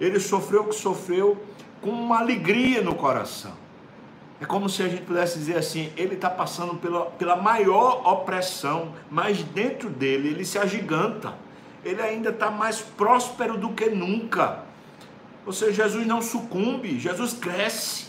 Ele 0.00 0.18
sofreu 0.18 0.62
o 0.62 0.68
que 0.68 0.74
sofreu 0.74 1.40
com 1.80 1.90
uma 1.90 2.18
alegria 2.18 2.82
no 2.82 2.96
coração. 2.96 3.63
É 4.40 4.44
como 4.44 4.68
se 4.68 4.82
a 4.82 4.88
gente 4.88 5.02
pudesse 5.02 5.38
dizer 5.38 5.56
assim: 5.56 5.92
ele 5.96 6.14
está 6.14 6.28
passando 6.28 6.74
pela, 6.74 7.06
pela 7.06 7.36
maior 7.36 8.06
opressão, 8.06 8.92
mas 9.10 9.42
dentro 9.42 9.88
dele 9.88 10.28
ele 10.28 10.44
se 10.44 10.58
agiganta. 10.58 11.34
Ele 11.84 12.00
ainda 12.00 12.30
está 12.30 12.50
mais 12.50 12.80
próspero 12.80 13.58
do 13.58 13.70
que 13.70 13.90
nunca. 13.90 14.64
Ou 15.46 15.52
seja, 15.52 15.84
Jesus 15.84 16.06
não 16.06 16.22
sucumbe, 16.22 16.98
Jesus 16.98 17.34
cresce. 17.34 18.06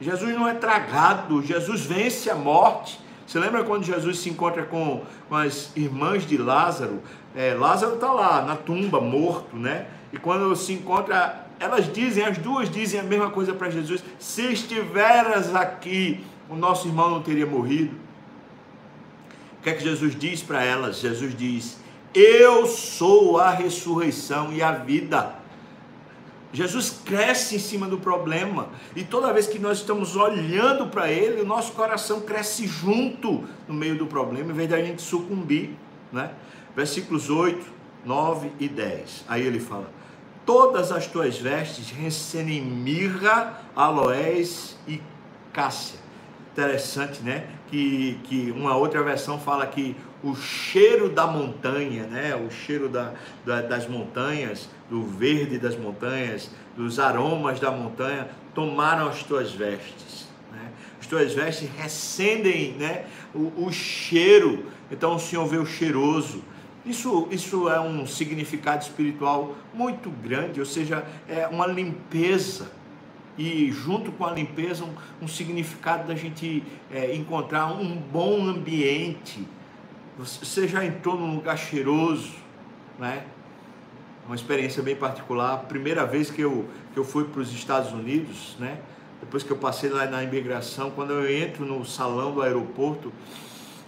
Jesus 0.00 0.34
não 0.34 0.48
é 0.48 0.54
tragado, 0.54 1.42
Jesus 1.42 1.84
vence 1.84 2.30
a 2.30 2.34
morte. 2.34 3.00
Você 3.26 3.38
lembra 3.38 3.62
quando 3.62 3.84
Jesus 3.84 4.18
se 4.18 4.30
encontra 4.30 4.64
com, 4.64 5.02
com 5.28 5.36
as 5.36 5.70
irmãs 5.76 6.26
de 6.26 6.36
Lázaro? 6.36 7.00
É, 7.34 7.54
Lázaro 7.54 7.94
está 7.94 8.10
lá 8.12 8.42
na 8.42 8.56
tumba, 8.56 9.00
morto, 9.00 9.56
né? 9.56 9.86
E 10.12 10.18
quando 10.18 10.54
se 10.56 10.72
encontra, 10.72 11.46
elas 11.60 11.92
dizem, 11.92 12.24
as 12.24 12.38
duas 12.38 12.70
dizem 12.70 12.98
a 12.98 13.02
mesma 13.02 13.30
coisa 13.30 13.52
para 13.52 13.68
Jesus: 13.68 14.02
se 14.18 14.50
estiveras 14.50 15.54
aqui, 15.54 16.24
o 16.48 16.56
nosso 16.56 16.88
irmão 16.88 17.10
não 17.10 17.22
teria 17.22 17.46
morrido. 17.46 17.94
O 19.58 19.62
que 19.62 19.68
é 19.68 19.74
que 19.74 19.84
Jesus 19.84 20.18
diz 20.18 20.42
para 20.42 20.64
elas? 20.64 21.00
Jesus 21.00 21.36
diz: 21.36 21.78
Eu 22.14 22.66
sou 22.66 23.38
a 23.38 23.50
ressurreição 23.50 24.50
e 24.50 24.62
a 24.62 24.72
vida. 24.72 25.38
Jesus 26.52 26.98
cresce 27.04 27.56
em 27.56 27.58
cima 27.60 27.86
do 27.86 27.98
problema 27.98 28.70
e 28.96 29.04
toda 29.04 29.32
vez 29.32 29.46
que 29.46 29.58
nós 29.58 29.78
estamos 29.78 30.16
olhando 30.16 30.88
para 30.88 31.08
Ele, 31.08 31.42
o 31.42 31.46
nosso 31.46 31.72
coração 31.72 32.22
cresce 32.22 32.66
junto 32.66 33.44
no 33.68 33.74
meio 33.74 33.96
do 33.96 34.06
problema, 34.06 34.50
em 34.50 34.54
vez 34.54 34.68
da 34.68 34.82
gente 34.82 35.00
sucumbir. 35.00 35.76
Né? 36.10 36.30
Versículos 36.74 37.30
8, 37.30 37.64
9 38.04 38.50
e 38.58 38.66
10. 38.66 39.26
Aí 39.28 39.46
ele 39.46 39.60
fala: 39.60 39.92
Todas 40.44 40.90
as 40.90 41.06
tuas 41.06 41.38
vestes 41.38 41.90
recebem 41.90 42.62
mirra, 42.62 43.60
aloés 43.76 44.76
e 44.86 45.00
cássia. 45.52 45.98
Interessante, 46.52 47.22
né? 47.22 47.46
Que, 47.68 48.18
que 48.24 48.50
uma 48.50 48.76
outra 48.76 49.02
versão 49.02 49.38
fala 49.38 49.66
que 49.66 49.96
o 50.22 50.34
cheiro 50.34 51.08
da 51.08 51.26
montanha, 51.26 52.04
né? 52.04 52.34
o 52.34 52.50
cheiro 52.50 52.88
da, 52.88 53.12
da, 53.44 53.62
das 53.62 53.88
montanhas, 53.88 54.68
do 54.88 55.02
verde 55.02 55.58
das 55.58 55.76
montanhas, 55.76 56.50
dos 56.76 56.98
aromas 56.98 57.58
da 57.58 57.70
montanha, 57.70 58.28
tomaram 58.54 59.08
as 59.08 59.22
tuas 59.22 59.52
vestes. 59.52 60.28
Né? 60.52 60.70
As 61.00 61.06
tuas 61.06 61.32
vestes 61.32 61.68
recendem 61.76 62.72
né? 62.72 63.06
o, 63.34 63.64
o 63.64 63.72
cheiro, 63.72 64.66
então 64.90 65.16
o 65.16 65.20
Senhor 65.20 65.46
vê 65.46 65.56
o 65.56 65.66
cheiroso. 65.66 66.42
Isso, 66.84 67.28
isso 67.30 67.68
é 67.68 67.78
um 67.80 68.06
significado 68.06 68.82
espiritual 68.82 69.54
muito 69.74 70.10
grande, 70.10 70.60
ou 70.60 70.66
seja, 70.66 71.04
é 71.28 71.46
uma 71.46 71.66
limpeza 71.66 72.70
e 73.36 73.70
junto 73.70 74.10
com 74.12 74.24
a 74.24 74.32
limpeza 74.32 74.84
um, 74.84 74.94
um 75.22 75.28
significado 75.28 76.08
da 76.08 76.14
gente 76.14 76.62
é, 76.90 77.14
encontrar 77.14 77.66
um 77.66 77.96
bom 77.96 78.46
ambiente 78.46 79.46
você 80.20 80.68
já 80.68 80.84
entrou 80.84 81.16
num 81.16 81.34
lugar 81.34 81.56
cheiroso, 81.56 82.34
né? 82.98 83.24
Uma 84.26 84.34
experiência 84.34 84.82
bem 84.82 84.94
particular. 84.94 85.56
Primeira 85.60 86.04
vez 86.04 86.30
que 86.30 86.42
eu, 86.42 86.66
que 86.92 86.98
eu 86.98 87.04
fui 87.04 87.24
para 87.24 87.40
os 87.40 87.50
Estados 87.50 87.90
Unidos, 87.92 88.54
né? 88.58 88.78
Depois 89.20 89.42
que 89.42 89.50
eu 89.50 89.56
passei 89.56 89.88
lá 89.88 90.04
na 90.06 90.22
imigração, 90.22 90.90
quando 90.90 91.12
eu 91.12 91.30
entro 91.30 91.64
no 91.64 91.86
salão 91.86 92.32
do 92.32 92.42
aeroporto, 92.42 93.10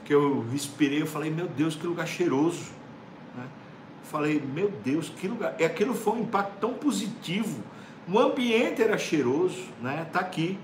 que 0.06 0.14
eu 0.14 0.46
respirei, 0.50 1.02
eu 1.02 1.06
falei, 1.06 1.30
meu 1.30 1.46
Deus, 1.46 1.76
que 1.76 1.86
lugar 1.86 2.06
cheiroso. 2.06 2.64
Falei, 4.12 4.42
meu 4.54 4.70
Deus, 4.84 5.08
que 5.08 5.26
lugar. 5.26 5.54
E 5.58 5.64
aquilo 5.64 5.94
foi 5.94 6.18
um 6.18 6.20
impacto 6.20 6.58
tão 6.60 6.74
positivo. 6.74 7.62
O 8.06 8.18
ambiente 8.18 8.82
era 8.82 8.98
cheiroso, 8.98 9.64
né? 9.80 10.06
Tá 10.12 10.20
aqui. 10.20 10.58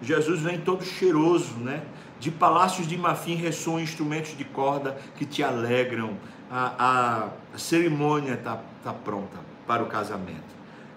Jesus 0.00 0.40
vem 0.40 0.60
todo 0.60 0.84
cheiroso, 0.84 1.54
né? 1.54 1.82
De 2.20 2.30
palácios 2.30 2.86
de 2.86 2.96
marfim 2.96 3.34
ressoam 3.34 3.80
instrumentos 3.80 4.36
de 4.36 4.44
corda 4.44 4.96
que 5.16 5.26
te 5.26 5.42
alegram. 5.42 6.16
A, 6.48 7.30
a, 7.54 7.58
cerimônia 7.58 8.34
está 8.34 8.60
tá 8.84 8.92
pronta 8.92 9.36
para 9.66 9.82
o 9.82 9.86
casamento. 9.86 10.52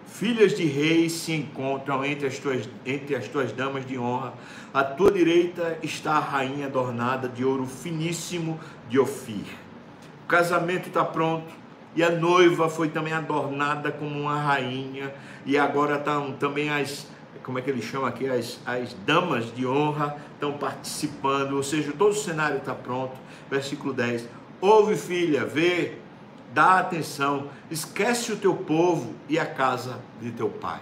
Filhas 0.05 0.55
de 0.55 0.63
reis 0.63 1.11
se 1.11 1.33
encontram 1.33 2.05
entre 2.05 2.27
as, 2.27 2.37
tuas, 2.37 2.69
entre 2.85 3.15
as 3.15 3.27
tuas 3.27 3.51
damas 3.51 3.83
de 3.83 3.97
honra. 3.97 4.35
À 4.71 4.83
tua 4.83 5.11
direita 5.11 5.79
está 5.81 6.17
a 6.17 6.19
rainha 6.19 6.67
adornada 6.67 7.27
de 7.27 7.43
ouro 7.43 7.65
finíssimo 7.65 8.59
de 8.87 8.99
Ofir. 8.99 9.45
O 10.23 10.27
casamento 10.27 10.87
está 10.89 11.03
pronto 11.03 11.64
e 11.95 12.03
a 12.03 12.09
noiva 12.09 12.69
foi 12.69 12.89
também 12.89 13.13
adornada 13.13 13.91
como 13.91 14.19
uma 14.19 14.39
rainha. 14.39 15.13
E 15.45 15.57
agora 15.57 15.95
estão 15.95 16.33
também 16.33 16.69
as, 16.69 17.07
como 17.41 17.57
é 17.57 17.61
que 17.61 17.69
ele 17.69 17.81
chama 17.81 18.09
aqui, 18.09 18.27
as, 18.27 18.59
as 18.65 18.93
damas 19.05 19.53
de 19.55 19.65
honra 19.65 20.17
estão 20.33 20.53
participando, 20.53 21.53
ou 21.53 21.63
seja, 21.63 21.93
todo 21.93 22.11
o 22.11 22.15
cenário 22.15 22.57
está 22.57 22.75
pronto. 22.75 23.15
Versículo 23.49 23.93
10: 23.93 24.27
Ouve, 24.59 24.97
filha, 24.97 25.45
vê, 25.45 25.97
dá 26.53 26.79
atenção, 26.79 27.49
esquece 27.71 28.31
o 28.31 28.37
teu 28.37 28.55
povo 28.55 29.13
e 29.29 29.39
a 29.39 29.45
casa 29.45 29.99
de 30.21 30.31
teu 30.31 30.49
pai. 30.49 30.81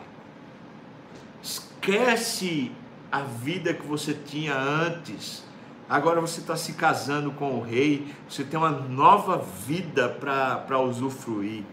Esquece 1.42 2.72
a 3.12 3.20
vida 3.22 3.74
que 3.74 3.86
você 3.86 4.14
tinha 4.14 4.56
antes. 4.58 5.44
Agora 5.90 6.22
você 6.22 6.40
está 6.40 6.56
se 6.56 6.74
casando 6.74 7.32
com 7.32 7.56
o 7.56 7.62
rei, 7.62 8.08
você 8.28 8.44
tem 8.44 8.58
uma 8.58 8.72
nova 8.72 9.38
vida 9.68 10.10
para 10.10 10.80
usufruir. 10.80 11.64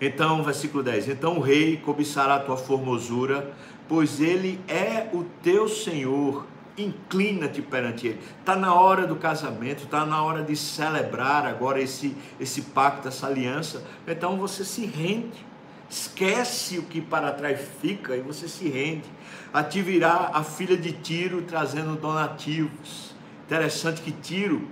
Então, 0.00 0.42
versículo 0.42 0.82
10: 0.82 1.08
Então 1.08 1.36
o 1.36 1.40
rei 1.40 1.76
cobiçará 1.76 2.36
a 2.36 2.40
tua 2.40 2.56
formosura, 2.56 3.52
pois 3.88 4.20
ele 4.20 4.60
é 4.66 5.08
o 5.12 5.24
teu 5.42 5.68
Senhor. 5.68 6.46
Inclina-te 6.76 7.60
perante 7.60 8.08
ele. 8.08 8.20
Está 8.40 8.56
na 8.56 8.74
hora 8.74 9.06
do 9.06 9.14
casamento, 9.14 9.84
está 9.84 10.06
na 10.06 10.22
hora 10.22 10.42
de 10.42 10.56
celebrar 10.56 11.46
agora 11.46 11.80
esse, 11.80 12.16
esse 12.40 12.62
pacto, 12.62 13.06
essa 13.06 13.26
aliança. 13.26 13.84
Então 14.08 14.38
você 14.38 14.64
se 14.64 14.86
rende, 14.86 15.44
esquece 15.92 16.78
o 16.78 16.84
que 16.84 17.02
para 17.02 17.30
trás 17.32 17.60
fica 17.82 18.16
e 18.16 18.20
você 18.20 18.48
se 18.48 18.66
rende. 18.66 19.04
A 19.52 19.62
ti 19.62 19.82
virá 19.82 20.30
a 20.32 20.42
filha 20.42 20.76
de 20.76 20.90
Tiro 20.90 21.42
trazendo 21.42 21.94
donativos. 21.96 23.14
Interessante 23.44 24.00
que 24.00 24.10
Tiro 24.10 24.66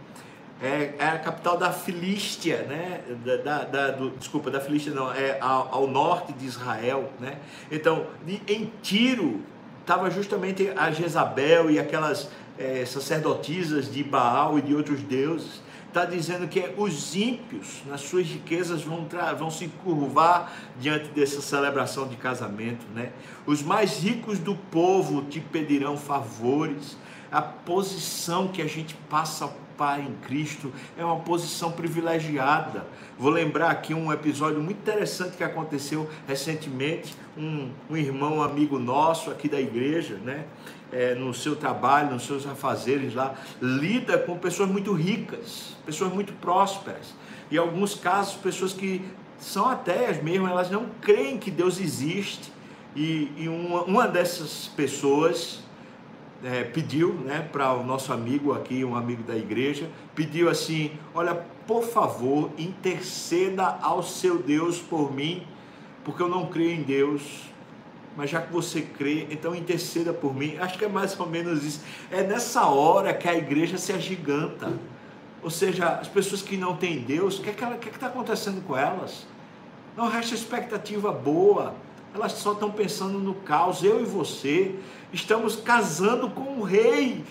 é, 0.62 0.94
é 0.98 1.08
a 1.08 1.18
capital 1.18 1.58
da 1.58 1.72
Filístia, 1.72 2.62
né? 2.62 3.02
Da, 3.22 3.36
da, 3.36 3.64
da 3.64 3.90
do, 3.90 4.10
desculpa, 4.10 4.50
da 4.50 4.60
Filístia 4.60 4.94
não, 4.94 5.12
é 5.12 5.38
ao, 5.40 5.74
ao, 5.74 5.86
norte 5.86 6.32
de 6.32 6.46
Israel, 6.46 7.10
né? 7.20 7.36
Então, 7.70 8.06
em 8.48 8.72
Tiro 8.82 9.42
estava 9.82 10.10
justamente 10.10 10.72
a 10.74 10.90
Jezabel 10.90 11.70
e 11.70 11.78
aquelas 11.78 12.30
é, 12.58 12.86
sacerdotisas 12.86 13.92
de 13.92 14.02
Baal 14.02 14.58
e 14.58 14.62
de 14.62 14.74
outros 14.74 15.02
deuses. 15.02 15.60
Está 15.90 16.04
dizendo 16.04 16.46
que 16.46 16.72
os 16.76 17.16
ímpios, 17.16 17.82
nas 17.84 18.02
suas 18.02 18.24
riquezas, 18.24 18.80
vão, 18.82 19.08
vão 19.36 19.50
se 19.50 19.66
curvar 19.82 20.52
diante 20.78 21.08
dessa 21.08 21.40
celebração 21.40 22.06
de 22.06 22.14
casamento, 22.14 22.86
né? 22.94 23.10
Os 23.44 23.60
mais 23.60 24.00
ricos 24.00 24.38
do 24.38 24.54
povo 24.54 25.22
te 25.22 25.40
pedirão 25.40 25.96
favores. 25.96 26.96
A 27.32 27.42
posição 27.42 28.46
que 28.46 28.62
a 28.62 28.68
gente 28.68 28.94
passa 29.08 29.52
Pai 29.80 30.02
em 30.02 30.14
Cristo 30.26 30.70
é 30.98 31.02
uma 31.02 31.20
posição 31.20 31.72
privilegiada. 31.72 32.86
Vou 33.18 33.30
lembrar 33.30 33.70
aqui 33.70 33.94
um 33.94 34.12
episódio 34.12 34.60
muito 34.60 34.76
interessante 34.76 35.38
que 35.38 35.42
aconteceu 35.42 36.06
recentemente. 36.28 37.16
Um, 37.34 37.70
um 37.88 37.96
irmão, 37.96 38.42
amigo 38.42 38.78
nosso 38.78 39.30
aqui 39.30 39.48
da 39.48 39.58
igreja, 39.58 40.16
né? 40.22 40.44
É, 40.92 41.14
no 41.14 41.32
seu 41.32 41.56
trabalho, 41.56 42.10
nos 42.10 42.26
seus 42.26 42.46
afazeres 42.46 43.14
lá, 43.14 43.34
lida 43.58 44.18
com 44.18 44.36
pessoas 44.36 44.68
muito 44.68 44.92
ricas, 44.92 45.74
pessoas 45.86 46.12
muito 46.12 46.34
prósperas. 46.34 47.14
E 47.50 47.56
alguns 47.56 47.94
casos, 47.94 48.34
pessoas 48.34 48.74
que 48.74 49.02
são 49.38 49.66
ateias 49.66 50.22
mesmo, 50.22 50.46
elas 50.46 50.70
não 50.70 50.90
creem 51.00 51.38
que 51.38 51.50
Deus 51.50 51.80
existe. 51.80 52.52
E, 52.94 53.32
e 53.34 53.48
uma, 53.48 53.84
uma 53.84 54.06
dessas 54.06 54.70
pessoas 54.76 55.62
é, 56.42 56.64
pediu 56.64 57.14
né, 57.14 57.46
para 57.52 57.72
o 57.74 57.84
nosso 57.84 58.12
amigo 58.12 58.52
aqui, 58.52 58.84
um 58.84 58.96
amigo 58.96 59.22
da 59.22 59.36
igreja, 59.36 59.88
pediu 60.14 60.48
assim: 60.48 60.92
Olha, 61.14 61.34
por 61.66 61.82
favor, 61.82 62.50
interceda 62.58 63.78
ao 63.82 64.02
seu 64.02 64.38
Deus 64.38 64.78
por 64.78 65.12
mim, 65.14 65.46
porque 66.04 66.22
eu 66.22 66.28
não 66.28 66.46
creio 66.46 66.72
em 66.72 66.82
Deus. 66.82 67.22
Mas 68.16 68.28
já 68.28 68.42
que 68.42 68.52
você 68.52 68.82
crê, 68.82 69.28
então 69.30 69.54
interceda 69.54 70.12
por 70.12 70.34
mim. 70.34 70.56
Acho 70.58 70.76
que 70.76 70.84
é 70.84 70.88
mais 70.88 71.18
ou 71.18 71.26
menos 71.26 71.64
isso. 71.64 71.80
É 72.10 72.22
nessa 72.22 72.66
hora 72.66 73.14
que 73.14 73.28
a 73.28 73.34
igreja 73.34 73.78
se 73.78 73.92
agiganta. 73.92 74.72
Ou 75.42 75.48
seja, 75.48 75.88
as 75.90 76.08
pessoas 76.08 76.42
que 76.42 76.56
não 76.56 76.76
têm 76.76 77.00
Deus, 77.00 77.38
o 77.38 77.42
que 77.42 77.48
é 77.48 77.52
está 77.52 77.68
tá 77.98 78.06
acontecendo 78.08 78.62
com 78.66 78.76
elas? 78.76 79.26
Não 79.96 80.08
resta 80.08 80.34
expectativa 80.34 81.12
boa 81.12 81.74
elas 82.14 82.32
só 82.32 82.52
estão 82.52 82.70
pensando 82.70 83.18
no 83.18 83.34
caos. 83.34 83.82
Eu 83.82 84.00
e 84.00 84.04
você 84.04 84.74
estamos 85.12 85.56
casando 85.56 86.30
com 86.30 86.58
o 86.58 86.62
rei. 86.62 87.24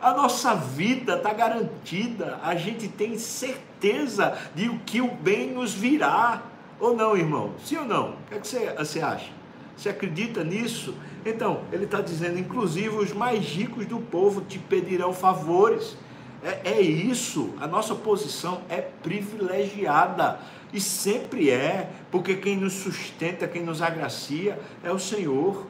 A 0.00 0.12
nossa 0.12 0.54
vida 0.54 1.16
está 1.16 1.32
garantida. 1.32 2.38
A 2.42 2.54
gente 2.54 2.88
tem 2.88 3.18
certeza 3.18 4.36
de 4.54 4.68
que 4.86 5.00
o 5.00 5.10
bem 5.10 5.52
nos 5.52 5.72
virá. 5.72 6.42
Ou 6.78 6.96
não, 6.96 7.16
irmão? 7.16 7.52
Sim 7.64 7.78
ou 7.78 7.84
não? 7.84 8.10
O 8.10 8.16
que, 8.28 8.34
é 8.34 8.38
que 8.38 8.46
você, 8.46 8.74
você 8.74 9.00
acha? 9.00 9.30
Você 9.76 9.88
acredita 9.88 10.44
nisso? 10.44 10.94
Então, 11.24 11.62
ele 11.72 11.84
está 11.84 12.00
dizendo: 12.00 12.38
inclusive 12.38 12.88
os 12.88 13.12
mais 13.12 13.44
ricos 13.44 13.86
do 13.86 13.98
povo 13.98 14.40
te 14.42 14.58
pedirão 14.58 15.12
favores. 15.12 15.96
É, 16.42 16.70
é 16.70 16.80
isso, 16.80 17.54
a 17.60 17.66
nossa 17.66 17.94
posição 17.94 18.62
é 18.68 18.80
privilegiada 18.80 20.40
e 20.72 20.80
sempre 20.80 21.50
é, 21.50 21.90
porque 22.10 22.36
quem 22.36 22.56
nos 22.56 22.74
sustenta, 22.74 23.46
quem 23.46 23.62
nos 23.62 23.82
agracia 23.82 24.58
é 24.82 24.90
o 24.90 24.98
Senhor. 24.98 25.66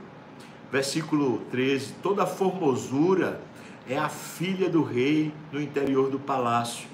Versículo 0.70 1.38
13: 1.50 1.94
toda 2.02 2.26
formosura 2.26 3.40
é 3.88 3.98
a 3.98 4.08
filha 4.08 4.68
do 4.68 4.82
rei 4.82 5.32
no 5.50 5.60
interior 5.60 6.08
do 6.10 6.18
palácio. 6.18 6.88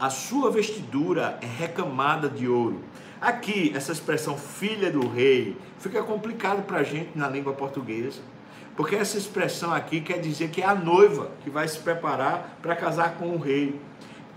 A 0.00 0.08
sua 0.08 0.50
vestidura 0.50 1.38
é 1.42 1.46
recamada 1.46 2.28
de 2.28 2.48
ouro. 2.48 2.80
Aqui, 3.20 3.70
essa 3.74 3.92
expressão 3.92 4.36
filha 4.36 4.90
do 4.90 5.06
rei 5.06 5.56
fica 5.78 6.02
complicado 6.02 6.64
para 6.64 6.78
a 6.78 6.82
gente 6.82 7.10
na 7.14 7.28
língua 7.28 7.52
portuguesa, 7.52 8.20
porque 8.76 8.96
essa 8.96 9.18
expressão 9.18 9.72
aqui 9.72 10.00
quer 10.00 10.18
dizer 10.20 10.50
que 10.50 10.62
é 10.62 10.66
a 10.66 10.74
noiva 10.74 11.30
que 11.42 11.50
vai 11.50 11.66
se 11.68 11.78
preparar 11.78 12.58
para 12.62 12.74
casar 12.74 13.14
com 13.16 13.30
o 13.30 13.38
rei 13.38 13.80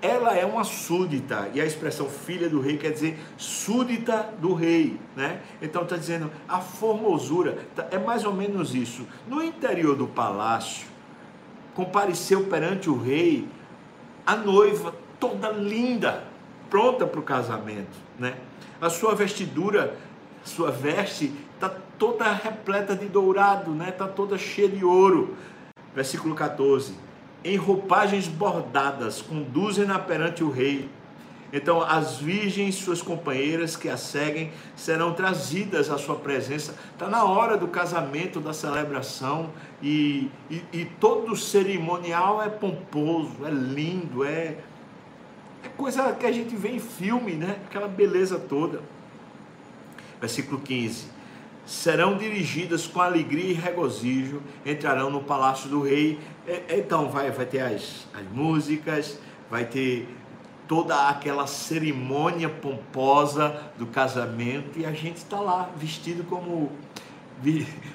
ela 0.02 0.36
é 0.36 0.46
uma 0.46 0.64
súdita, 0.64 1.50
e 1.54 1.60
a 1.60 1.66
expressão 1.66 2.08
filha 2.08 2.48
do 2.48 2.62
rei 2.62 2.78
quer 2.78 2.92
dizer 2.92 3.18
súdita 3.38 4.30
do 4.40 4.54
rei, 4.54 5.00
né? 5.16 5.42
Então 5.62 5.82
está 5.82 5.98
dizendo 5.98 6.30
a 6.48 6.60
formosura, 6.60 7.58
tá, 7.76 7.88
é 7.90 7.98
mais 7.98 8.24
ou 8.24 8.34
menos 8.34 8.76
isso. 8.76 9.08
No 9.28 9.44
interior 9.44 9.96
do 9.96 10.06
palácio, 10.06 10.88
compareceu 11.74 12.46
perante 12.46 12.90
o 12.90 12.98
rei 13.02 13.48
a 14.26 14.36
noiva 14.36 14.94
toda 15.20 15.50
linda, 15.50 16.24
pronta 16.70 17.06
para 17.06 17.20
o 17.20 17.24
casamento, 17.24 17.98
né? 18.20 18.36
A 18.82 18.90
sua 18.90 19.16
vestidura, 19.16 19.98
sua 20.46 20.72
veste 20.72 21.34
está 21.56 21.70
toda 21.98 22.32
repleta 22.32 22.96
de 22.96 23.08
dourado, 23.08 23.72
né? 23.72 23.90
Está 23.90 24.08
toda 24.08 24.38
cheia 24.38 24.70
de 24.70 24.86
ouro. 24.86 25.36
Versículo 25.94 26.34
14 26.34 27.06
em 27.46 27.58
roupagens 27.58 28.28
bordadas, 28.28 29.22
conduzem-na 29.22 30.00
perante 30.00 30.44
o 30.44 30.50
rei. 30.50 30.90
Então, 31.54 31.80
as 31.80 32.18
virgens, 32.18 32.74
suas 32.74 33.04
companheiras 33.04 33.78
que 33.78 33.88
a 33.88 33.96
seguem, 33.96 34.52
serão 34.76 35.14
trazidas 35.14 35.92
à 35.92 35.98
sua 36.00 36.16
presença. 36.16 36.76
Está 36.92 37.08
na 37.08 37.24
hora 37.24 37.56
do 37.56 37.68
casamento, 37.68 38.40
da 38.40 38.52
celebração, 38.52 39.52
e, 39.82 40.32
e, 40.50 40.64
e, 40.74 40.86
todo 41.00 41.34
o 41.34 41.38
cerimonial 41.38 42.42
é 42.42 42.50
pomposo, 42.50 43.46
é 43.46 43.52
lindo, 43.52 44.26
é, 44.26 44.58
é 45.64 45.70
coisa 45.78 46.12
que 46.14 46.26
a 46.26 46.32
gente 46.32 46.56
vê 46.56 46.70
em 46.70 46.80
filme, 46.80 47.34
né? 47.34 47.60
Aquela 47.68 47.88
beleza 47.88 48.40
toda. 48.40 48.82
Versículo 50.20 50.62
15 50.62 51.16
serão 51.66 52.16
dirigidas 52.16 52.86
com 52.86 53.02
alegria 53.02 53.50
e 53.50 53.54
regozijo, 53.54 54.42
entrarão 54.66 55.10
no 55.10 55.22
palácio 55.22 55.70
do 55.70 55.82
rei. 55.82 56.20
Então 56.70 57.10
vai, 57.10 57.32
vai 57.32 57.46
ter 57.46 57.62
as, 57.62 58.08
as 58.14 58.24
músicas, 58.32 59.20
vai 59.50 59.66
ter 59.66 60.08
toda 60.68 61.10
aquela 61.10 61.48
cerimônia 61.48 62.50
pomposa 62.50 63.72
do 63.78 63.86
casamento 63.88 64.80
e 64.80 64.86
a 64.86 64.92
gente 64.92 65.18
está 65.18 65.40
lá 65.40 65.70
vestido 65.76 66.24
como 66.24 66.72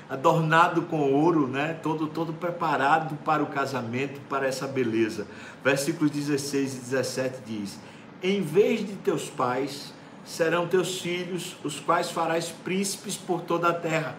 adornado 0.09 0.83
com 0.83 1.13
ouro, 1.13 1.47
né? 1.47 1.79
Todo 1.83 2.07
todo 2.07 2.33
preparado 2.33 3.17
para 3.25 3.43
o 3.43 3.47
casamento, 3.47 4.21
para 4.29 4.47
essa 4.47 4.67
beleza. 4.67 5.27
Versículos 5.65 6.11
16 6.11 6.75
e 6.75 6.81
17 6.81 7.39
diz: 7.47 7.81
Em 8.23 8.43
vez 8.43 8.81
de 8.81 8.95
teus 8.97 9.31
pais 9.31 9.95
serão 10.25 10.67
teus 10.67 11.01
filhos, 11.01 11.57
os 11.65 11.81
quais 11.81 12.11
farás 12.11 12.49
príncipes 12.49 13.17
por 13.17 13.43
toda 13.43 13.69
a 13.69 13.75
terra. 13.75 14.17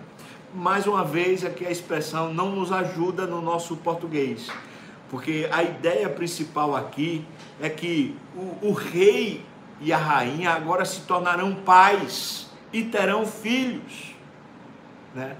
Mais 0.54 0.86
uma 0.86 1.04
vez, 1.04 1.46
aqui 1.46 1.66
a 1.66 1.72
expressão 1.72 2.34
não 2.34 2.52
nos 2.52 2.72
ajuda 2.72 3.26
no 3.26 3.42
nosso 3.42 3.78
português, 3.78 4.50
porque 5.10 5.48
a 5.52 5.64
ideia 5.64 6.10
principal 6.10 6.76
aqui 6.76 7.26
é 7.62 7.70
que 7.70 8.18
o, 8.36 8.68
o 8.68 8.74
rei 8.74 9.46
e 9.80 9.94
a 9.94 9.98
rainha 9.98 10.52
agora 10.52 10.86
se 10.86 11.02
tornarão 11.02 11.56
pais 11.56 12.50
e 12.74 12.84
terão 12.84 13.26
filhos. 13.26 14.14
Né? 15.16 15.36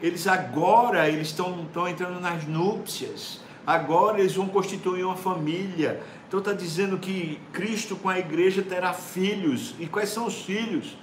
Eles 0.00 0.26
agora 0.26 1.08
eles 1.08 1.28
estão, 1.28 1.62
estão 1.64 1.88
entrando 1.88 2.20
nas 2.20 2.44
núpcias, 2.46 3.40
agora 3.66 4.20
eles 4.20 4.34
vão 4.34 4.48
constituir 4.48 5.04
uma 5.04 5.16
família, 5.16 6.02
então 6.26 6.38
está 6.38 6.52
dizendo 6.52 6.96
que 6.98 7.40
Cristo 7.52 7.96
com 7.96 8.08
a 8.08 8.18
igreja 8.18 8.62
terá 8.62 8.92
filhos. 8.92 9.74
E 9.80 9.86
quais 9.86 10.10
são 10.10 10.26
os 10.26 10.42
filhos? 10.42 10.96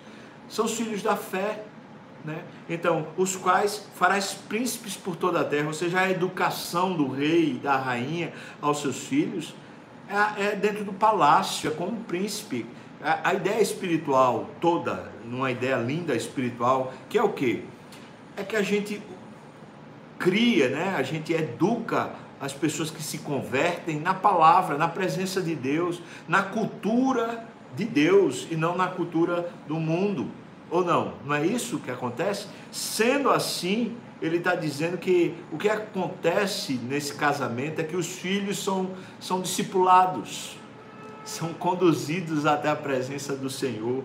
São 0.47 0.65
os 0.65 0.73
filhos 0.73 1.01
da 1.03 1.15
fé. 1.17 1.63
Né? 2.23 2.43
Então, 2.69 3.07
os 3.17 3.35
quais 3.35 3.87
farás 3.95 4.33
príncipes 4.33 4.95
por 4.95 5.15
toda 5.15 5.41
a 5.41 5.43
terra, 5.43 5.67
ou 5.67 5.73
seja, 5.73 5.99
a 5.99 6.09
educação 6.09 6.93
do 6.93 7.09
rei 7.09 7.55
e 7.55 7.59
da 7.59 7.77
rainha 7.77 8.33
aos 8.61 8.81
seus 8.81 8.97
filhos 8.97 9.53
é, 10.09 10.47
é 10.47 10.55
dentro 10.55 10.83
do 10.83 10.93
palácio, 10.93 11.69
é 11.69 11.73
como 11.73 11.91
um 11.91 12.03
príncipe. 12.03 12.65
A, 13.01 13.29
a 13.29 13.33
ideia 13.33 13.61
espiritual 13.61 14.49
toda, 14.59 15.11
numa 15.25 15.51
ideia 15.51 15.75
linda 15.75 16.15
espiritual, 16.15 16.93
que 17.09 17.17
é 17.17 17.23
o 17.23 17.29
que? 17.29 17.65
É 18.35 18.43
que 18.43 18.55
a 18.55 18.61
gente 18.61 19.01
cria, 20.17 20.69
né? 20.69 20.95
a 20.97 21.03
gente 21.03 21.33
educa 21.33 22.11
as 22.39 22.53
pessoas 22.53 22.91
que 22.91 23.01
se 23.01 23.19
convertem 23.19 23.99
na 23.99 24.13
palavra, 24.13 24.77
na 24.77 24.87
presença 24.87 25.41
de 25.41 25.55
Deus, 25.55 26.01
na 26.27 26.43
cultura 26.43 27.45
de 27.75 27.85
Deus 27.85 28.47
e 28.49 28.55
não 28.55 28.75
na 28.75 28.87
cultura 28.87 29.49
do 29.67 29.75
mundo. 29.75 30.29
Ou 30.69 30.83
não? 30.83 31.13
Não 31.25 31.35
é 31.35 31.45
isso 31.45 31.79
que 31.79 31.89
acontece? 31.89 32.47
Sendo 32.71 33.29
assim, 33.29 33.95
ele 34.21 34.37
está 34.37 34.55
dizendo 34.55 34.97
que 34.97 35.33
o 35.51 35.57
que 35.57 35.69
acontece 35.69 36.73
nesse 36.73 37.13
casamento 37.13 37.79
é 37.79 37.83
que 37.83 37.95
os 37.95 38.07
filhos 38.07 38.63
são, 38.63 38.91
são 39.19 39.41
discipulados, 39.41 40.57
são 41.23 41.53
conduzidos 41.53 42.45
até 42.45 42.69
a 42.69 42.75
presença 42.75 43.35
do 43.35 43.49
Senhor. 43.49 44.03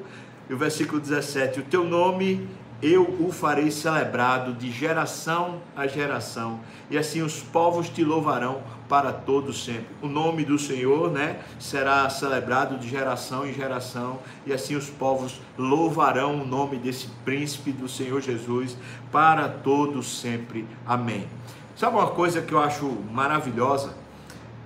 E 0.49 0.55
o 0.55 0.59
versículo 0.59 1.01
17: 1.01 1.61
O 1.61 1.65
teu 1.65 1.85
nome 1.85 2.49
eu 2.83 3.17
o 3.21 3.31
farei 3.31 3.71
celebrado 3.71 4.53
de 4.53 4.71
geração 4.71 5.61
a 5.77 5.87
geração, 5.87 6.59
e 6.91 6.99
assim 6.99 7.23
os 7.23 7.41
povos 7.41 7.89
te 7.89 8.03
louvarão 8.03 8.61
para 8.89 9.13
todo 9.13 9.53
sempre. 9.53 9.87
O 10.03 10.09
nome 10.09 10.45
do 10.45 10.59
Senhor, 10.59 11.11
né, 11.11 11.41
será 11.61 12.11
celebrado 12.11 12.77
de 12.77 12.89
geração 12.89 13.47
em 13.47 13.55
geração, 13.55 14.19
e 14.45 14.53
assim 14.53 14.75
os 14.75 14.91
povos 14.91 15.41
louvarão 15.57 16.43
o 16.43 16.47
nome 16.47 16.77
desse 16.77 17.07
príncipe 17.25 17.71
do 17.71 17.89
Senhor 17.89 18.21
Jesus 18.21 18.77
para 19.13 19.49
todo 19.49 20.03
sempre. 20.03 20.67
Amém. 20.85 21.29
Sabe 21.77 21.97
uma 21.97 22.09
coisa 22.09 22.43
que 22.43 22.53
eu 22.53 22.61
acho 22.61 22.85
maravilhosa? 23.13 23.95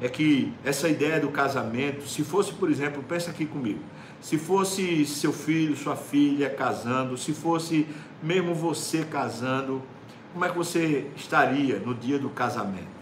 É 0.01 0.09
que 0.09 0.53
essa 0.65 0.89
ideia 0.89 1.21
do 1.21 1.29
casamento, 1.29 2.07
se 2.07 2.25
fosse, 2.25 2.53
por 2.53 2.71
exemplo, 2.71 3.03
pensa 3.03 3.31
aqui 3.31 3.47
comigo, 3.47 3.81
se 4.21 4.37
fosse 4.37 5.07
seu 5.07 5.33
filho, 5.33 5.77
sua 5.77 5.95
filha 5.95 6.51
casando, 6.51 7.17
se 7.17 7.33
fosse 7.33 7.87
mesmo 8.23 8.55
você 8.55 9.05
casando, 9.05 9.83
como 10.33 10.45
é 10.45 10.49
que 10.51 10.57
você 10.57 11.11
estaria 11.17 11.79
no 11.79 11.95
dia 11.95 12.19
do 12.19 12.29
casamento? 12.29 12.97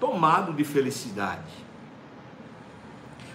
Tomado 0.00 0.52
de 0.52 0.64
felicidade. 0.64 1.66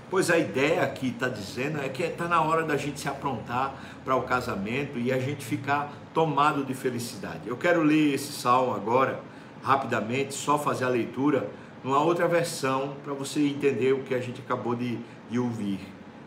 Pois 0.10 0.30
a 0.30 0.38
ideia 0.38 0.84
aqui 0.84 1.08
está 1.08 1.30
dizendo 1.30 1.80
é 1.80 1.88
que 1.88 2.04
está 2.04 2.28
na 2.28 2.42
hora 2.42 2.64
da 2.64 2.76
gente 2.76 3.00
se 3.00 3.08
aprontar 3.08 3.74
para 4.04 4.16
o 4.16 4.24
casamento 4.24 5.00
e 5.00 5.12
a 5.12 5.18
gente 5.18 5.46
ficar 5.46 5.90
tomado 6.14 6.66
de 6.66 6.74
felicidade. 6.74 7.48
Eu 7.48 7.56
quero 7.56 7.82
ler 7.82 8.14
esse 8.14 8.34
salmo 8.34 8.76
agora, 8.76 9.22
rapidamente, 9.64 10.34
só 10.34 10.60
fazer 10.60 10.84
a 10.84 10.90
leitura, 10.90 11.50
numa 11.82 12.00
outra 12.00 12.28
versão, 12.28 12.98
para 13.04 13.14
você 13.14 13.40
entender 13.40 13.94
o 13.94 14.04
que 14.04 14.14
a 14.14 14.20
gente 14.20 14.42
acabou 14.42 14.76
de, 14.76 15.00
de 15.30 15.40
ouvir 15.40 15.80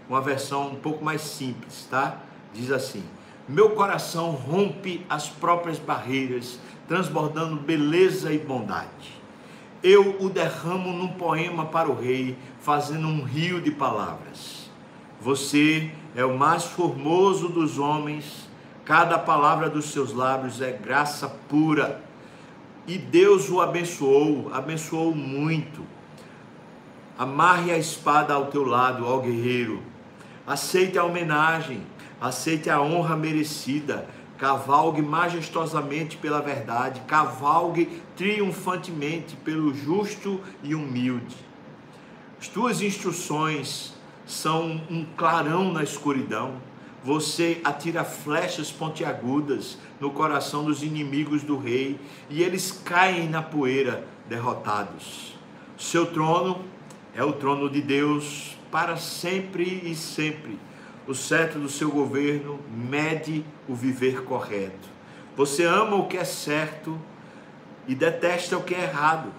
uma 0.08 0.20
versão 0.20 0.68
um 0.68 0.76
pouco 0.76 1.04
mais 1.04 1.20
simples, 1.20 1.86
tá? 1.90 2.18
Diz 2.52 2.70
assim: 2.70 3.04
Meu 3.48 3.70
coração 3.70 4.30
rompe 4.30 5.04
as 5.08 5.28
próprias 5.28 5.78
barreiras, 5.78 6.58
transbordando 6.88 7.56
beleza 7.56 8.32
e 8.32 8.38
bondade. 8.38 9.12
eu 9.84 10.16
o 10.18 10.30
derramo 10.30 10.94
num 10.94 11.08
poema 11.08 11.66
para 11.66 11.90
o 11.90 11.94
rei, 11.94 12.38
fazendo 12.62 13.06
um 13.06 13.22
rio 13.22 13.60
de 13.60 13.70
palavras. 13.70 14.70
Você 15.20 15.90
é 16.16 16.24
o 16.24 16.38
mais 16.38 16.64
formoso 16.64 17.50
dos 17.50 17.78
homens, 17.78 18.48
cada 18.82 19.18
palavra 19.18 19.68
dos 19.68 19.90
seus 19.92 20.14
lábios 20.14 20.62
é 20.62 20.72
graça 20.72 21.28
pura. 21.50 22.02
E 22.86 22.96
Deus 22.96 23.50
o 23.50 23.60
abençoou, 23.60 24.50
abençoou 24.54 25.14
muito. 25.14 25.82
Amarre 27.18 27.70
a 27.70 27.76
espada 27.76 28.32
ao 28.32 28.46
teu 28.46 28.64
lado, 28.64 29.06
ó 29.06 29.18
guerreiro. 29.18 29.82
Aceite 30.46 30.98
a 30.98 31.04
homenagem, 31.04 31.82
aceite 32.24 32.70
a 32.70 32.80
honra 32.80 33.16
merecida. 33.16 34.08
Cavalgue 34.38 35.02
majestosamente 35.02 36.16
pela 36.16 36.40
verdade, 36.40 37.02
cavalgue 37.06 38.02
triunfantemente 38.16 39.36
pelo 39.36 39.72
justo 39.72 40.40
e 40.62 40.74
humilde. 40.74 41.36
As 42.40 42.48
tuas 42.48 42.82
instruções 42.82 43.94
são 44.26 44.80
um 44.90 45.04
clarão 45.16 45.72
na 45.72 45.82
escuridão. 45.82 46.56
Você 47.04 47.60
atira 47.62 48.02
flechas 48.02 48.72
pontiagudas 48.72 49.78
no 50.00 50.10
coração 50.10 50.64
dos 50.64 50.82
inimigos 50.82 51.42
do 51.42 51.58
rei 51.58 52.00
e 52.28 52.42
eles 52.42 52.72
caem 52.84 53.28
na 53.28 53.42
poeira 53.42 54.04
derrotados. 54.28 55.36
Seu 55.76 56.06
trono 56.06 56.64
é 57.14 57.22
o 57.22 57.34
trono 57.34 57.68
de 57.68 57.80
Deus 57.80 58.56
para 58.70 58.96
sempre 58.96 59.82
e 59.84 59.94
sempre. 59.94 60.58
O 61.06 61.14
cetro 61.14 61.60
do 61.60 61.68
seu 61.68 61.90
governo 61.90 62.58
mede 62.70 63.44
o 63.68 63.74
viver 63.74 64.24
correto. 64.24 64.88
Você 65.36 65.64
ama 65.64 65.96
o 65.96 66.06
que 66.06 66.16
é 66.16 66.24
certo 66.24 66.98
e 67.86 67.94
detesta 67.94 68.56
o 68.56 68.62
que 68.62 68.74
é 68.74 68.82
errado. 68.82 69.30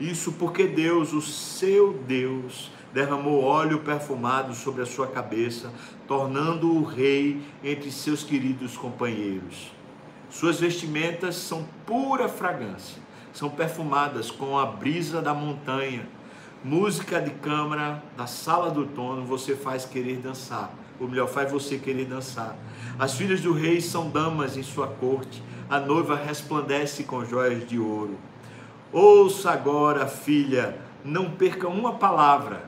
Isso 0.00 0.32
porque 0.32 0.66
Deus, 0.66 1.12
o 1.12 1.22
seu 1.22 1.92
Deus, 1.92 2.70
derramou 2.92 3.44
óleo 3.44 3.80
perfumado 3.80 4.54
sobre 4.54 4.82
a 4.82 4.86
sua 4.86 5.06
cabeça, 5.06 5.72
tornando-o 6.08 6.82
rei 6.82 7.40
entre 7.62 7.92
seus 7.92 8.24
queridos 8.24 8.76
companheiros. 8.76 9.72
Suas 10.28 10.58
vestimentas 10.58 11.36
são 11.36 11.66
pura 11.86 12.28
fragrância, 12.28 13.00
são 13.32 13.48
perfumadas 13.48 14.30
com 14.30 14.58
a 14.58 14.66
brisa 14.66 15.22
da 15.22 15.32
montanha 15.32 16.08
música 16.64 17.20
de 17.20 17.30
câmara 17.30 18.00
da 18.16 18.26
sala 18.26 18.70
do 18.70 18.86
trono 18.86 19.24
você 19.24 19.56
faz 19.56 19.84
querer 19.84 20.18
dançar. 20.18 20.72
Ou 21.02 21.08
melhor, 21.08 21.28
faz 21.28 21.50
você 21.50 21.78
querer 21.78 22.04
dançar. 22.04 22.56
As 22.96 23.14
filhas 23.14 23.40
do 23.40 23.52
rei 23.52 23.80
são 23.80 24.08
damas 24.08 24.56
em 24.56 24.62
sua 24.62 24.86
corte. 24.86 25.42
A 25.68 25.80
noiva 25.80 26.14
resplandece 26.14 27.02
com 27.02 27.24
joias 27.24 27.68
de 27.68 27.78
ouro. 27.78 28.16
Ouça 28.92 29.50
agora, 29.50 30.06
filha, 30.06 30.78
não 31.04 31.30
perca 31.30 31.66
uma 31.66 31.94
palavra. 31.94 32.64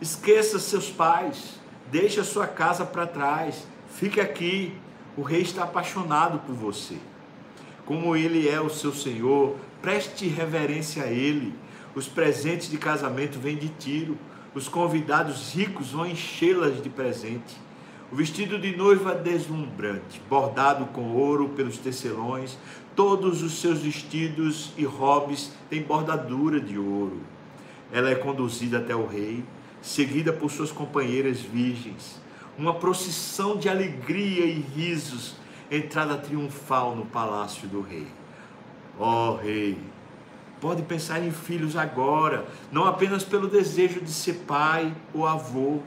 Esqueça 0.00 0.58
seus 0.58 0.90
pais. 0.90 1.60
Deixe 1.92 2.18
a 2.18 2.24
sua 2.24 2.46
casa 2.46 2.86
para 2.86 3.06
trás. 3.06 3.66
Fique 3.90 4.20
aqui. 4.20 4.72
O 5.14 5.20
rei 5.22 5.42
está 5.42 5.64
apaixonado 5.64 6.38
por 6.46 6.54
você. 6.54 6.96
Como 7.84 8.16
ele 8.16 8.48
é 8.48 8.58
o 8.58 8.70
seu 8.70 8.92
Senhor, 8.92 9.56
preste 9.82 10.26
reverência 10.26 11.02
a 11.02 11.06
ele 11.08 11.54
os 11.96 12.06
presentes 12.06 12.68
de 12.68 12.76
casamento 12.76 13.40
vêm 13.40 13.56
de 13.56 13.70
tiro. 13.70 14.18
Os 14.54 14.68
convidados 14.68 15.54
ricos 15.54 15.92
vão 15.92 16.04
enchê-las 16.04 16.82
de 16.82 16.90
presente. 16.90 17.56
O 18.10 18.14
vestido 18.14 18.56
de 18.56 18.76
noiva 18.76 19.14
deslumbrante, 19.14 20.22
bordado 20.30 20.86
com 20.86 21.10
ouro 21.16 21.48
pelos 21.50 21.76
tecelões, 21.76 22.56
todos 22.94 23.42
os 23.42 23.60
seus 23.60 23.80
vestidos 23.80 24.72
e 24.76 24.84
robes 24.84 25.52
têm 25.68 25.82
bordadura 25.82 26.60
de 26.60 26.78
ouro. 26.78 27.20
Ela 27.92 28.10
é 28.10 28.14
conduzida 28.14 28.78
até 28.78 28.94
o 28.94 29.06
rei, 29.06 29.44
seguida 29.82 30.32
por 30.32 30.52
suas 30.52 30.70
companheiras 30.70 31.40
virgens. 31.40 32.20
Uma 32.56 32.74
procissão 32.74 33.56
de 33.56 33.68
alegria 33.68 34.44
e 34.44 34.60
risos, 34.60 35.34
entrada 35.68 36.16
triunfal 36.16 36.94
no 36.94 37.06
palácio 37.06 37.66
do 37.66 37.80
rei. 37.80 38.06
Ó 38.98 39.32
oh, 39.32 39.36
rei, 39.36 39.76
Pode 40.60 40.82
pensar 40.82 41.22
em 41.22 41.30
filhos 41.30 41.76
agora, 41.76 42.46
não 42.72 42.86
apenas 42.86 43.22
pelo 43.22 43.46
desejo 43.46 44.00
de 44.00 44.10
ser 44.10 44.44
pai 44.46 44.92
ou 45.12 45.26
avô. 45.26 45.80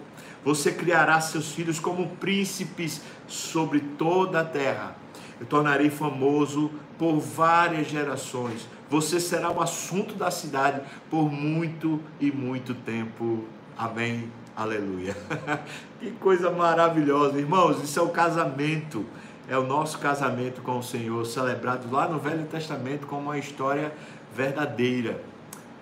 Você 0.44 0.72
criará 0.72 1.20
seus 1.20 1.52
filhos 1.52 1.80
como 1.80 2.08
príncipes 2.16 3.02
sobre 3.28 3.80
toda 3.80 4.42
a 4.42 4.46
terra. 4.46 4.96
Eu 5.40 5.46
tornarei 5.46 5.90
famoso 5.90 6.72
por 6.98 7.20
várias 7.20 7.88
gerações. 7.88 8.68
Você 8.90 9.20
será 9.20 9.52
o 9.52 9.62
assunto 9.62 10.16
da 10.16 10.32
cidade 10.32 10.82
por 11.10 11.32
muito 11.32 12.02
e 12.20 12.32
muito 12.32 12.74
tempo. 12.74 13.46
Amém. 13.78 14.32
Aleluia. 14.56 15.16
que 16.00 16.12
coisa 16.12 16.52
maravilhosa, 16.52 17.38
irmãos. 17.38 17.82
Isso 17.82 18.00
é 18.00 18.02
o 18.02 18.10
casamento. 18.10 19.06
É 19.48 19.58
o 19.58 19.66
nosso 19.66 19.98
casamento 20.00 20.62
com 20.62 20.78
o 20.78 20.84
Senhor, 20.84 21.26
celebrado 21.26 21.90
lá 21.92 22.08
no 22.08 22.20
Velho 22.20 22.46
Testamento 22.46 23.08
como 23.08 23.24
uma 23.24 23.38
história 23.38 23.92
verdadeira. 24.36 25.22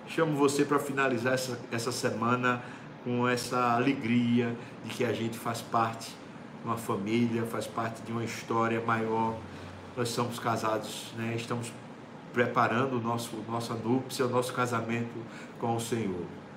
Chamo 0.06 0.34
você 0.36 0.64
para 0.64 0.78
finalizar 0.78 1.34
essa, 1.34 1.58
essa 1.70 1.92
semana 1.92 2.62
com 3.08 3.26
essa 3.26 3.72
alegria 3.72 4.54
de 4.84 4.90
que 4.90 5.02
a 5.02 5.14
gente 5.14 5.38
faz 5.38 5.62
parte 5.62 6.10
de 6.60 6.66
uma 6.66 6.76
família, 6.76 7.46
faz 7.46 7.66
parte 7.66 8.02
de 8.02 8.12
uma 8.12 8.22
história 8.22 8.82
maior. 8.82 9.34
Nós 9.96 10.10
somos 10.10 10.38
casados, 10.38 11.14
né? 11.16 11.32
estamos 11.34 11.72
preparando 12.34 12.98
o 12.98 13.00
nosso, 13.00 13.34
nossa 13.48 13.72
núpcia, 13.72 14.26
o 14.26 14.28
nosso 14.28 14.52
casamento 14.52 15.14
com 15.58 15.74
o 15.74 15.80
Senhor. 15.80 16.26